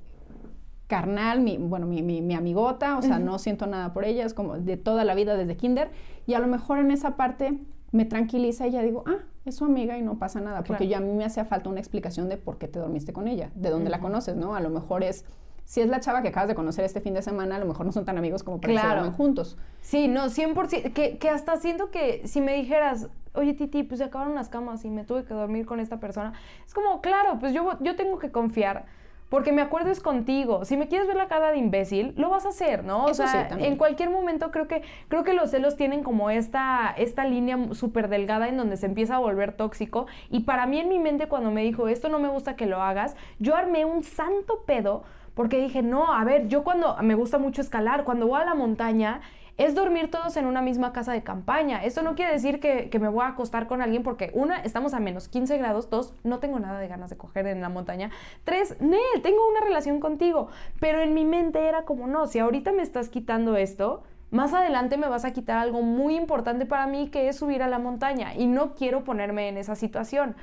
[0.87, 4.59] carnal, mi, bueno, mi, mi, amigota, o sea, no siento nada por ella, es como
[4.59, 5.91] de toda la vida desde kinder,
[6.27, 7.59] y a lo mejor en esa parte
[7.93, 10.99] me tranquiliza y ya digo, ah, es su amiga y no pasa nada, porque ya
[10.99, 13.71] a mí me hacía falta una explicación de por qué te dormiste con ella, de
[13.71, 14.55] dónde la conoces, ¿no?
[14.55, 15.25] A lo mejor es,
[15.65, 17.85] si es la chava que acabas de conocer este fin de semana, a lo mejor
[17.87, 19.13] no son tan amigos como para claro.
[19.13, 19.57] juntos.
[19.81, 24.05] Sí, no, 100%, que, que hasta siento que si me dijeras, oye Titi, pues se
[24.05, 26.33] acabaron las camas y me tuve que dormir con esta persona,
[26.65, 28.87] es como, claro, pues yo, yo tengo que confiar
[29.29, 30.65] porque me acuerdo es contigo.
[30.65, 33.05] Si me quieres ver la cara de imbécil, lo vas a hacer, ¿no?
[33.05, 37.25] O sea, en cualquier momento creo que, creo que los celos tienen como esta, esta
[37.25, 40.07] línea súper delgada en donde se empieza a volver tóxico.
[40.31, 42.81] Y para mí en mi mente cuando me dijo, esto no me gusta que lo
[42.81, 45.05] hagas, yo armé un santo pedo
[45.35, 48.55] porque dije, no, a ver, yo cuando me gusta mucho escalar, cuando voy a la
[48.55, 49.21] montaña,
[49.57, 51.83] es dormir todos en una misma casa de campaña.
[51.83, 55.01] Esto no quiere decir que, me voy a acostar con alguien porque, una, estamos a
[55.01, 58.11] menos 15 grados, dos, no tengo nada de ganas de coger en la montaña,
[58.45, 60.49] tres, Nel, tengo una relación contigo.
[60.81, 64.97] Pero en mi mente era como, no, si ahorita me estás quitando esto, más adelante
[64.97, 68.35] me vas a quitar algo muy importante para mí que es subir a la montaña
[68.35, 70.35] y no quiero ponerme en esa situación.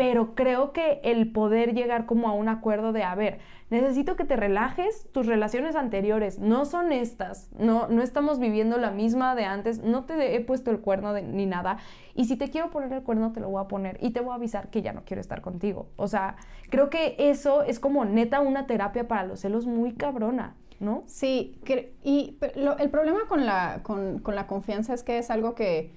[0.00, 3.38] Pero creo que el poder llegar como a un acuerdo de, a ver,
[3.68, 8.92] necesito que te relajes, tus relaciones anteriores no son estas, no, no estamos viviendo la
[8.92, 11.76] misma de antes, no te he puesto el cuerno ni nada.
[12.14, 14.32] Y si te quiero poner el cuerno, te lo voy a poner y te voy
[14.32, 15.90] a avisar que ya no quiero estar contigo.
[15.96, 16.36] O sea,
[16.70, 20.56] creo que eso es como neta una terapia para los celos muy cabrona.
[20.78, 21.04] ¿no?
[21.04, 21.60] Sí,
[22.02, 25.92] y el problema con la, con, la confianza es que es algo que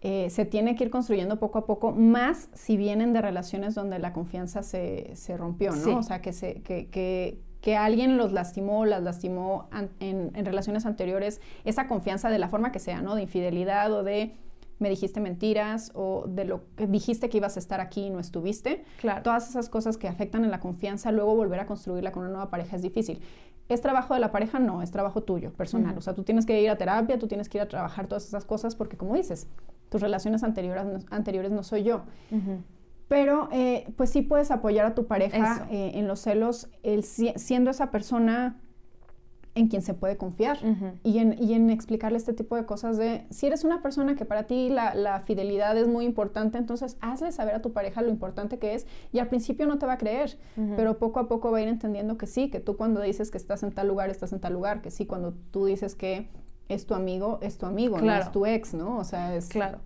[0.00, 3.98] eh, se tiene que ir construyendo poco a poco, más si vienen de relaciones donde
[3.98, 5.98] la confianza se, rompió, ¿no?
[5.98, 9.68] O sea, que, se, que, alguien los lastimó, las lastimó
[10.00, 13.14] en, en, relaciones anteriores, esa confianza de la forma que sea, ¿no?
[13.16, 14.34] De infidelidad o de
[14.78, 18.20] me dijiste mentiras o de lo que dijiste que ibas a estar aquí y no
[18.20, 18.84] estuviste.
[19.00, 19.22] Claro.
[19.22, 22.50] Todas esas cosas que afectan en la confianza, luego volver a construirla con una nueva
[22.50, 23.20] pareja es difícil.
[23.68, 24.58] ¿Es trabajo de la pareja?
[24.58, 25.98] No, es trabajo tuyo, personal.
[25.98, 28.26] O sea, tú tienes que ir a terapia, tú tienes que ir a trabajar todas
[28.26, 29.46] esas cosas porque, como dices,
[29.88, 32.02] tus relaciones anteriores, anteriores no soy yo.
[33.08, 37.70] Pero, eh, pues sí puedes apoyar a tu pareja eh, en los celos, el, siendo
[37.70, 38.60] esa persona
[39.54, 40.58] en quien se puede confiar
[41.02, 44.24] y, en, y, en, explicarle este tipo de cosas de, si eres una persona que
[44.24, 48.58] para ti la, fidelidad es muy importante, entonces hazle saber a tu pareja lo importante
[48.58, 50.38] que es y al principio no te va a creer,
[50.76, 53.38] pero poco a poco va a ir entendiendo que sí, que tú cuando dices que
[53.38, 56.28] estás en tal lugar, estás en tal lugar, que sí, cuando tú dices que
[56.68, 58.98] es tu amigo, es tu amigo, no es tu ex, ¿no?
[58.98, 59.48] O sea, es...
[59.48, 59.78] Claro.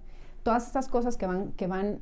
[0.43, 2.01] Todas estas cosas que van, que van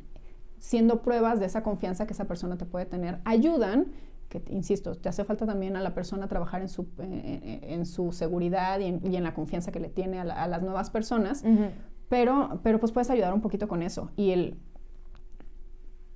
[0.59, 3.93] siendo pruebas de esa confianza que esa persona te puede tener, ayudan
[4.31, 8.79] que, insisto, te hace falta también a la persona trabajar en su, en, su seguridad
[8.79, 11.45] y en, la confianza que le tiene a, las nuevas personas,
[12.09, 14.11] pero, pero pues puedes ayudar un poquito con eso.
[14.17, 14.57] Y el,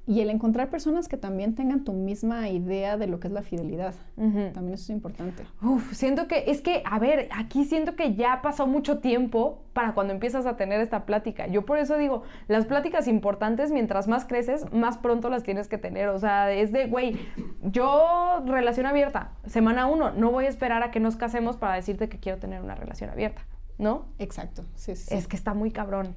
[0.07, 3.42] y el encontrar personas que también tengan tu misma idea de lo que es la
[3.42, 3.94] fidelidad.
[4.16, 5.44] También eso es importante.
[5.62, 9.94] Uf, siento que, es que, a ver, aquí siento que ya pasó mucho tiempo para
[9.94, 11.46] cuando empiezas a tener esta plática.
[11.46, 15.78] Yo por eso digo, las pláticas importantes, mientras más creces, más pronto las tienes que
[15.78, 16.11] tener.
[16.11, 17.18] O sea, es de, güey,
[17.62, 22.11] yo relación abierta, semana uno, no voy a esperar a que nos casemos para decirte
[22.11, 23.46] que quiero tener una relación abierta,
[23.78, 24.05] ¿no?
[24.18, 25.14] Exacto, sí, sí.
[25.14, 26.14] Es que está muy cabrón.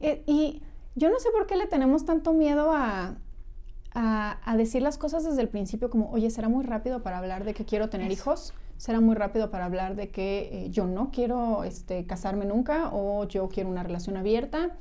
[0.00, 0.62] Eh, y
[0.94, 3.16] yo no sé por qué le tenemos tanto miedo a
[3.92, 7.54] a, decir las cosas desde el principio como, oye, será muy rápido para hablar de
[7.54, 11.64] que quiero tener hijos, será muy rápido para hablar de que eh, yo no quiero
[11.64, 14.76] este, casarme nunca o yo quiero una relación abierta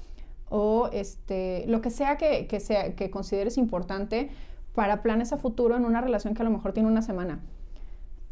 [0.49, 4.29] o este, lo que sea que, que, sea que consideres importante
[4.73, 7.39] para planes a futuro en una relación que a lo mejor tiene una semana.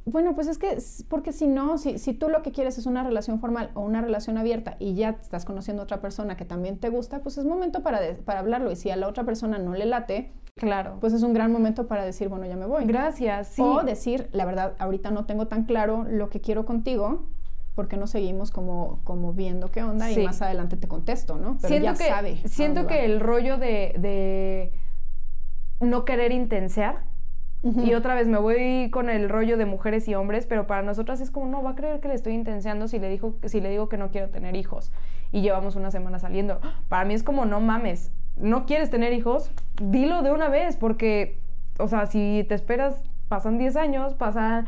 [0.09, 0.77] Bueno, pues es que,
[1.09, 4.01] porque si no, si, si, tú lo que quieres es una relación formal o una
[4.01, 7.43] relación abierta y ya estás conociendo a otra persona que también te gusta, pues es
[7.43, 8.71] momento para, para hablarlo.
[8.71, 10.95] Y si a la otra persona no le late, claro.
[11.01, 12.85] pues es un gran momento para decir, bueno, ya me voy.
[12.85, 13.61] Gracias, sí.
[13.61, 17.25] O decir, la verdad, ahorita no tengo tan claro lo que quiero contigo,
[17.75, 21.57] porque no seguimos como, como viendo qué onda y más adelante te contesto, ¿no?
[21.61, 22.37] Pero siento ya que, sabe.
[22.45, 24.71] Siento que el rollo de, de
[25.81, 27.03] no querer intensear
[27.63, 31.21] y otra vez me voy con el rollo de mujeres y hombres, pero para nosotras
[31.21, 33.69] es como, no, va a creer que le estoy intenseando si le, dijo, si le
[33.69, 34.91] digo que no quiero tener hijos.
[35.31, 36.59] Y llevamos una semana saliendo.
[36.89, 39.51] Para mí es como, no mames, no quieres tener hijos,
[39.81, 41.39] dilo de una vez, porque,
[41.79, 44.67] o sea, si te esperas pasan 10 años, pasan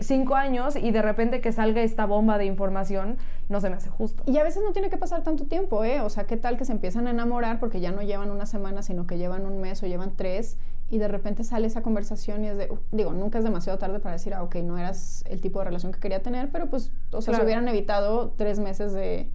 [0.00, 3.18] 5 eh, años y de repente que salga esta bomba de información,
[3.48, 4.22] no se me hace justo.
[4.26, 6.00] Y a veces no tiene que pasar tanto tiempo, ¿eh?
[6.00, 8.82] O sea, ¿qué tal que se empiezan a enamorar porque ya no llevan una semana,
[8.82, 10.56] sino que llevan un mes o llevan tres
[10.90, 14.14] y de repente sale esa conversación y es de, digo, nunca es demasiado tarde para
[14.14, 17.20] decir, ah, ok, no eras el tipo de relación que quería tener, pero pues, o
[17.20, 19.28] sea, se hubieran evitado tres meses de,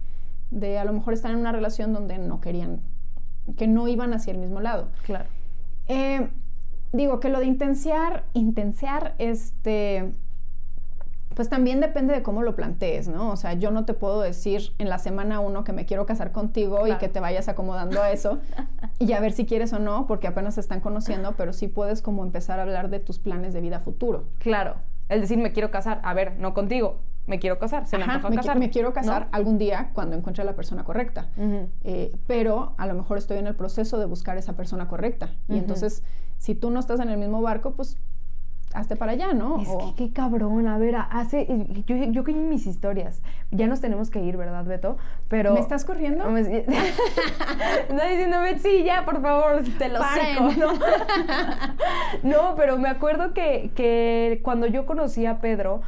[0.50, 2.80] de a lo mejor estar en una relación donde no querían,
[3.56, 4.88] que no iban hacia el mismo lado.
[5.04, 5.26] Claro.
[5.86, 6.28] Eh,
[6.92, 10.12] digo que lo de intensear, intensear, este,
[11.34, 13.30] pues también depende de cómo lo plantees, ¿no?
[13.30, 16.32] O sea, yo no te puedo decir en la semana uno que me quiero casar
[16.32, 18.38] contigo y que te vayas acomodando a eso
[18.98, 22.02] y a ver si quieres o no, porque apenas se están conociendo, pero sí puedes
[22.02, 24.24] como empezar a hablar de tus planes de vida futuro.
[24.38, 24.76] Claro,
[25.08, 28.20] el decir me quiero casar, a ver, no contigo, me quiero casar, se me Ajá,
[28.34, 28.58] casar.
[28.58, 31.28] Me quiero casar algún día cuando encuentre a la persona correcta,
[31.82, 35.30] eh, pero a lo mejor estoy en el proceso de buscar esa persona correcta.
[35.48, 36.02] Y entonces
[36.38, 37.96] si tú no estás en el mismo barco, pues
[38.74, 39.60] hazte para allá, ¿no?
[39.60, 41.46] Es que qué cabrón, a ver, hace,
[41.86, 44.98] yo, yo que mis historias, ya nos tenemos que ir, ¿verdad, Beto?
[45.28, 45.54] Pero...
[45.54, 46.24] ¿Me estás corriendo?
[46.34, 50.72] No, diciendo, sí, ya, por favor, te lo seco, ¿no?
[52.22, 55.82] no, pero me acuerdo que, que cuando yo conocí a Pedro,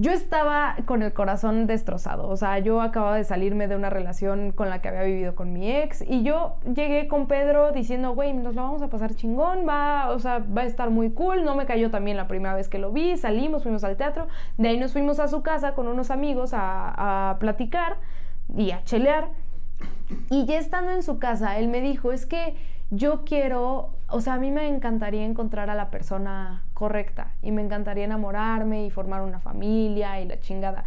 [0.00, 4.52] yo estaba con el corazón destrozado, o sea, yo acababa de salirme de una relación
[4.52, 8.32] con la que había vivido con mi ex y yo llegué con Pedro diciendo, güey,
[8.32, 11.54] nos lo vamos a pasar chingón, va, o sea, va a estar muy cool, no
[11.54, 14.26] me cayó también la primera vez que lo vi, salimos, fuimos al teatro,
[14.56, 17.98] de ahí nos fuimos a su casa con unos amigos a, a platicar
[18.56, 19.28] y a chelear.
[20.30, 22.56] Y ya estando en su casa, él me dijo, es que
[22.90, 27.62] yo quiero, o sea, a mí me encantaría encontrar a la persona correcta y me
[27.62, 30.84] encantaría enamorarme y formar una familia y la chingada.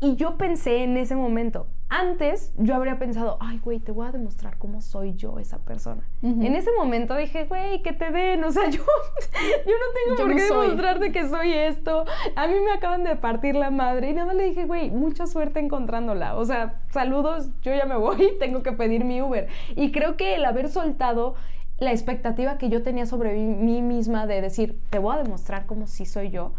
[0.00, 4.12] Y yo pensé en ese momento, antes yo habría pensado, ay, güey, te voy a
[4.12, 6.02] demostrar cómo soy yo esa persona.
[6.22, 10.36] En ese momento dije, güey, que te den, o sea, yo, yo no tengo por
[10.36, 12.04] qué demostrarte que soy esto.
[12.36, 15.60] A mí me acaban de partir la madre y nada le dije, güey, mucha suerte
[15.60, 16.36] encontrándola.
[16.36, 19.48] O sea, saludos, yo ya me voy, tengo que pedir mi Uber.
[19.74, 21.34] Y creo que el haber soltado
[21.78, 25.86] la expectativa que yo tenía sobre mí misma de decir, te voy a demostrar cómo
[25.86, 26.52] sí soy yo,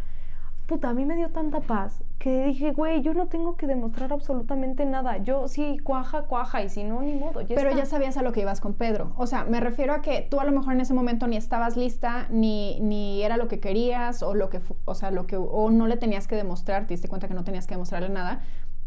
[0.65, 4.11] puta, a mí me dio tanta paz que dije, güey, yo no tengo que demostrar
[4.11, 5.17] absolutamente nada.
[5.17, 7.41] Yo sí, cuaja, cuaja, y si no, ni modo.
[7.47, 9.13] Pero ya sabías a lo que ibas con Pedro.
[9.15, 11.77] O sea, me refiero a que tú a lo mejor en ese momento ni estabas
[11.77, 15.69] lista, ni, ni era lo que querías, o lo que, o sea, lo que, o
[15.69, 18.41] no le tenías que demostrar, te diste cuenta que no tenías que demostrarle nada,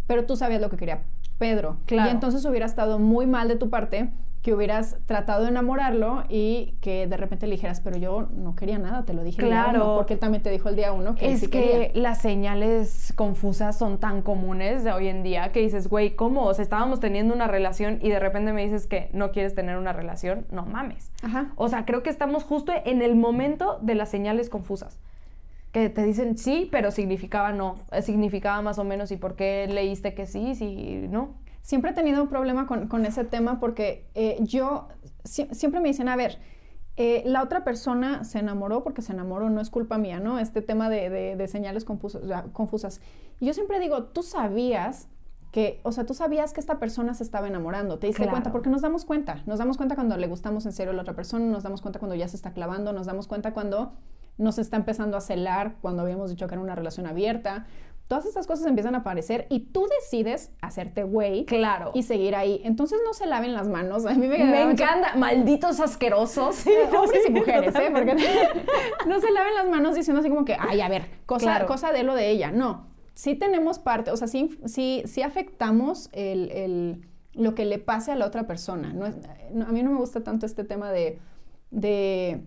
[0.06, 1.02] pero tú sabías lo que quería
[1.38, 1.76] Pedro.
[1.86, 2.08] Claro.
[2.08, 4.10] Y entonces hubiera estado muy mal de tu parte
[4.42, 8.78] que hubieras tratado de enamorarlo y que de repente le dijeras, pero yo no quería
[8.78, 10.92] nada, te lo dije claro, el día uno, porque él también te dijo el día
[10.92, 15.60] uno que es que las señales confusas son tan comunes de hoy en día que
[15.60, 16.44] dices, güey, ¿cómo?
[16.44, 19.76] O sea, estábamos teniendo una relación y de repente me dices que no quieres tener
[19.76, 21.10] una relación, no mames.
[21.22, 21.52] Ajá.
[21.56, 24.98] O sea, creo que estamos justo en el momento de las señales confusas
[25.72, 30.14] que te dicen sí, pero significaba no, significaba más o menos y por qué leíste
[30.14, 34.88] que sí, sí, no siempre he tenido un problema con, ese tema porque eh, yo
[35.24, 36.38] siempre me dicen, a ver,
[36.96, 40.38] eh, la otra persona se enamoró porque se enamoró, no es culpa mía, ¿no?
[40.38, 43.00] Este tema de, señales confusas,
[43.38, 45.08] Y yo siempre digo, tú sabías
[45.52, 48.68] que, o sea, tú sabías que esta persona se estaba enamorando, te diste cuenta, porque
[48.68, 51.44] nos damos cuenta, nos damos cuenta cuando le gustamos en serio a la otra persona,
[51.46, 53.92] nos damos cuenta cuando ya se está clavando, nos damos cuenta cuando
[54.36, 57.66] nos está empezando a celar, cuando habíamos dicho que era una relación abierta,
[58.08, 61.44] Todas estas cosas empiezan a aparecer y tú decides hacerte güey.
[61.44, 61.90] Claro.
[61.94, 62.62] Y seguir ahí.
[62.64, 64.06] Entonces no se laven las manos.
[64.06, 65.14] A mí me, me encanta.
[65.16, 66.64] Malditos asquerosos.
[66.98, 67.90] Hombres y mujeres, ¿eh?
[67.92, 68.14] Porque
[69.06, 72.02] no se laven las manos diciendo así como que, ay, a ver, cosa, cosa de
[72.02, 72.50] lo de ella.
[72.50, 72.88] No.
[73.12, 78.12] Sí tenemos parte, o sea, sí, sí, sí afectamos el, el, lo que le pase
[78.12, 78.94] a la otra persona.
[78.94, 81.18] No, a mí no me gusta tanto este tema de,
[81.70, 82.42] de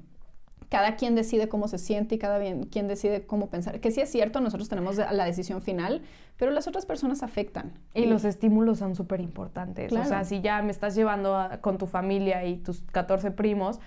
[0.72, 3.82] cada quien decide cómo se siente y cada quien decide cómo pensar.
[3.82, 6.02] Que sí es cierto, nosotros tenemos la decisión final,
[6.38, 7.74] pero las otras personas afectan.
[7.94, 9.92] Y, los estímulos son súper importantes.
[9.92, 13.82] O sea, si ya me estás llevando con tu familia y tus 14 primos,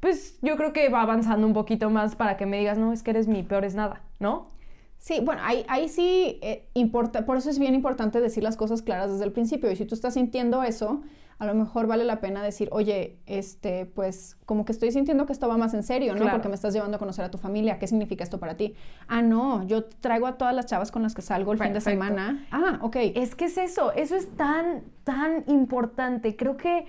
[0.00, 3.04] pues yo creo que va avanzando un poquito más para que me digas, no, es
[3.04, 4.48] que eres mi peor es nada, ¿no?
[4.98, 8.82] Sí, bueno, ahí, ahí sí eh, importa, por eso es bien importante decir las cosas
[8.82, 9.70] claras desde el principio.
[9.70, 11.00] Y si tú estás sintiendo eso,
[11.38, 15.32] a lo mejor vale la pena decir, oye, este, pues como que estoy sintiendo que
[15.32, 16.30] esto va más en serio, ¿no?
[16.30, 18.74] Porque me estás llevando a conocer a tu familia, ¿qué significa esto para ti?
[19.08, 21.80] Ah, no, yo traigo a todas las chavas con las que salgo el fin de
[21.80, 22.46] semana.
[22.50, 22.96] Ah, ok.
[23.14, 26.36] Es que es eso, eso es tan, tan importante.
[26.36, 26.86] Creo que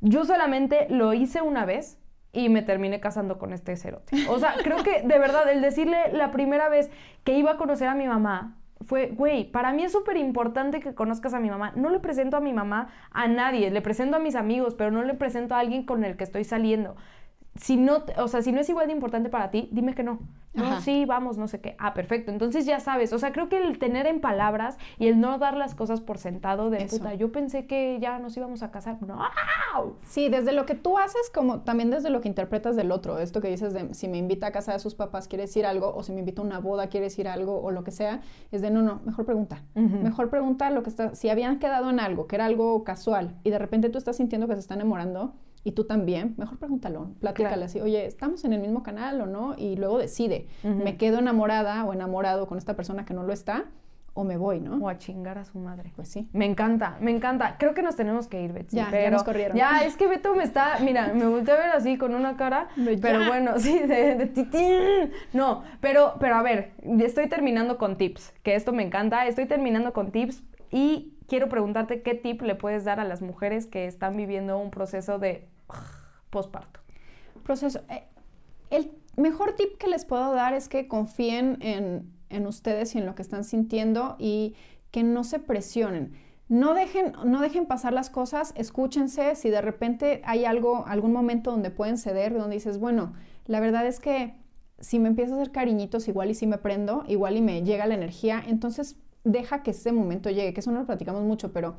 [0.00, 1.98] yo solamente lo hice una vez
[2.32, 4.28] y me terminé casando con este cerote.
[4.28, 6.90] O sea, creo que de verdad, el decirle la primera vez
[7.24, 10.94] que iba a conocer a mi mamá, fue, güey, para mí es súper importante que
[10.94, 11.72] conozcas a mi mamá.
[11.76, 15.02] No le presento a mi mamá a nadie, le presento a mis amigos, pero no
[15.02, 16.96] le presento a alguien con el que estoy saliendo
[17.56, 20.20] si no, o sea, si no es igual de importante para ti, dime que no.
[20.54, 21.76] No, sí, vamos, no sé qué.
[21.78, 22.30] Ah, perfecto.
[22.30, 23.12] Entonces ya sabes.
[23.14, 26.18] O sea, creo que el tener en palabras y el no dar las cosas por
[26.18, 28.98] sentado de puta, yo pensé que ya nos íbamos a casar.
[29.02, 29.18] No.
[30.02, 33.18] Sí, desde lo que tú haces, como también desde lo que interpretas del otro.
[33.18, 35.94] Esto que dices de si me invita a casa de sus papás quiere decir algo,
[35.94, 38.60] o si me invita a una boda quiere decir algo, o lo que sea, es
[38.60, 39.62] de no, no, mejor pregunta.
[39.74, 41.14] Mejor pregunta lo que está.
[41.14, 44.48] Si habían quedado en algo, que era algo casual, y de repente tú estás sintiendo
[44.48, 45.32] que se están enamorando
[45.64, 49.54] y tú también, mejor pregúntalo, platícale así, oye, ¿estamos en el mismo canal o no?
[49.56, 53.66] Y luego decide, ¿me quedo enamorada o enamorado con esta persona que no lo está?
[54.14, 54.76] O me voy, ¿no?
[54.76, 55.90] O a chingar a su madre.
[55.96, 56.28] Pues sí.
[56.34, 57.56] Me encanta, me encanta.
[57.58, 58.76] Creo que nos tenemos que ir, Betsy.
[58.76, 59.56] Ya, pero ya nos corrieron.
[59.56, 62.68] Ya, es que Beto me está, mira, me volteé a ver así con una cara,
[63.00, 68.54] pero bueno, sí, de, de No, pero, pero a ver, estoy terminando con tips, que
[68.54, 69.26] esto me encanta.
[69.26, 73.66] Estoy terminando con tips y quiero preguntarte qué tip le puedes dar a las mujeres
[73.66, 75.48] que están viviendo un proceso de
[76.30, 76.80] posparto.
[77.44, 77.80] Proceso.
[77.88, 78.04] Eh,
[78.70, 83.14] el mejor tip que les puedo dar es que confíen en, ustedes y en lo
[83.14, 84.54] que están sintiendo y
[84.90, 86.14] que no se presionen.
[86.48, 91.50] No dejen, no dejen pasar las cosas, escúchense, si de repente hay algo, algún momento
[91.50, 93.14] donde pueden ceder, donde dices, bueno,
[93.46, 94.34] la verdad es que
[94.80, 97.86] si me empieza a hacer cariñitos, igual y si me prendo, igual y me llega
[97.86, 101.76] la energía, entonces deja que ese momento llegue, que eso no lo platicamos mucho, pero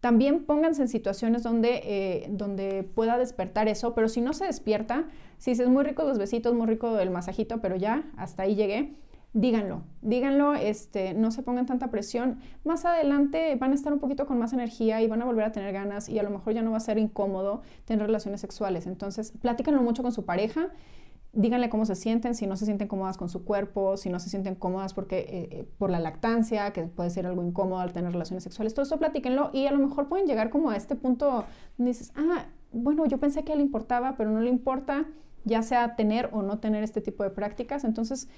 [0.00, 5.04] también pónganse en situaciones donde, eh, donde pueda despertar eso, pero si no se despierta,
[5.38, 8.94] si es muy rico los besitos, muy rico el masajito, pero ya, hasta ahí llegué,
[9.32, 12.40] díganlo, díganlo, este, no se pongan tanta presión.
[12.64, 15.52] Más adelante van a estar un poquito con más energía y van a volver a
[15.52, 18.86] tener ganas y a lo mejor ya no va a ser incómodo tener relaciones sexuales.
[18.86, 20.70] Entonces, platícanlo mucho con su pareja
[21.32, 24.28] díganle cómo se sienten, si no se sienten cómodas con su cuerpo, si no se
[24.28, 28.12] sienten cómodas porque, eh, eh, por la lactancia, que puede ser algo incómodo al tener
[28.12, 31.44] relaciones sexuales, todo eso platíquenlo y a lo mejor pueden llegar como a este punto
[31.78, 35.06] donde dices, ah, bueno, yo pensé que le importaba, pero no le importa,
[35.44, 38.28] ya sea tener o no tener este tipo de prácticas, entonces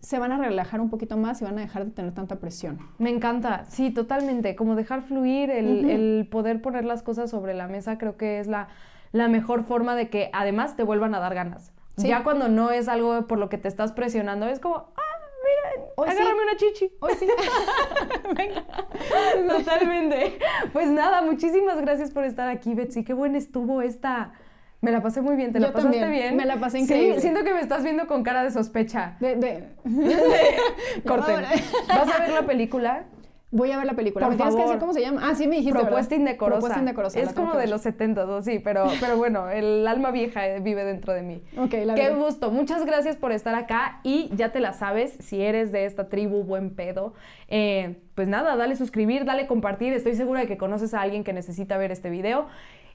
[0.00, 2.78] se van a relajar un poquito más y van a dejar de tener tanta presión.
[2.98, 7.66] Me encanta, sí, totalmente, como dejar fluir, el, el poder poner las cosas sobre la
[7.66, 8.68] mesa, creo que es la,
[9.10, 11.72] la mejor forma de que además te vuelvan a dar ganas.
[12.06, 15.02] Ya cuando no es algo por lo que te estás presionando, es como, ah,
[15.44, 16.92] mira, agárrame una chichi.
[17.00, 17.28] Hoy sí.
[19.48, 20.38] Totalmente.
[20.72, 23.04] Pues nada, muchísimas gracias por estar aquí, Betsy.
[23.04, 24.32] Qué buena estuvo esta.
[24.80, 26.36] Me la pasé muy bien, ¿te la pasaste bien?
[26.36, 27.16] Me la pasé increíble.
[27.16, 29.16] Sí, siento que me estás viendo con cara de sospecha.
[29.18, 29.64] De, de...
[31.06, 31.44] Corten.
[31.88, 33.04] ¿Vas a ver la película?
[33.50, 34.26] Voy a ver la película.
[34.26, 35.22] Por ¿Me tienes que decir cómo se llama?
[35.24, 36.58] Ah, sí me dijiste, Propuesta indecorosa.
[36.58, 37.20] Propuesta indecorosa.
[37.20, 41.22] Es como de los 70, sí, pero, pero bueno, el alma vieja vive dentro de
[41.22, 41.42] mí.
[41.56, 42.50] Ok, la Qué gusto.
[42.50, 46.44] Muchas gracias por estar acá y ya te la sabes, si eres de esta tribu
[46.44, 47.14] buen pedo,
[47.48, 49.94] eh, pues nada, dale suscribir, dale compartir.
[49.94, 52.48] Estoy segura de que conoces a alguien que necesita ver este video.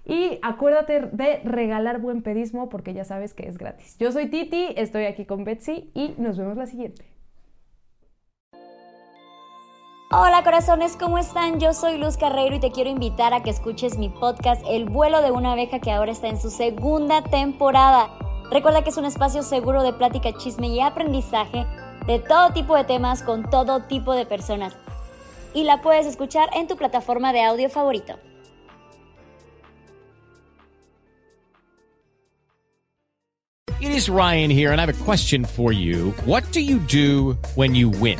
[0.05, 3.97] Y acuérdate de regalar buen pedismo porque ya sabes que es gratis.
[3.99, 7.05] Yo soy Titi, estoy aquí con Betsy y nos vemos la siguiente.
[10.15, 11.59] Hola corazones, ¿cómo están?
[11.59, 15.23] Yo soy Luz Carreiro y te quiero invitar a que escuches mi podcast El vuelo
[15.23, 18.11] de una abeja que ahora está en su segunda temporada.
[18.51, 21.65] Recuerda que es un espacio seguro de plática, chisme y aprendizaje
[22.05, 24.77] de todo tipo de temas con todo tipo de personas.
[25.55, 28.13] Y la puedes escuchar en tu plataforma de audio favorito.
[33.79, 36.13] It is Ryan here and I have a question for you.
[36.27, 38.19] What do you do when you win?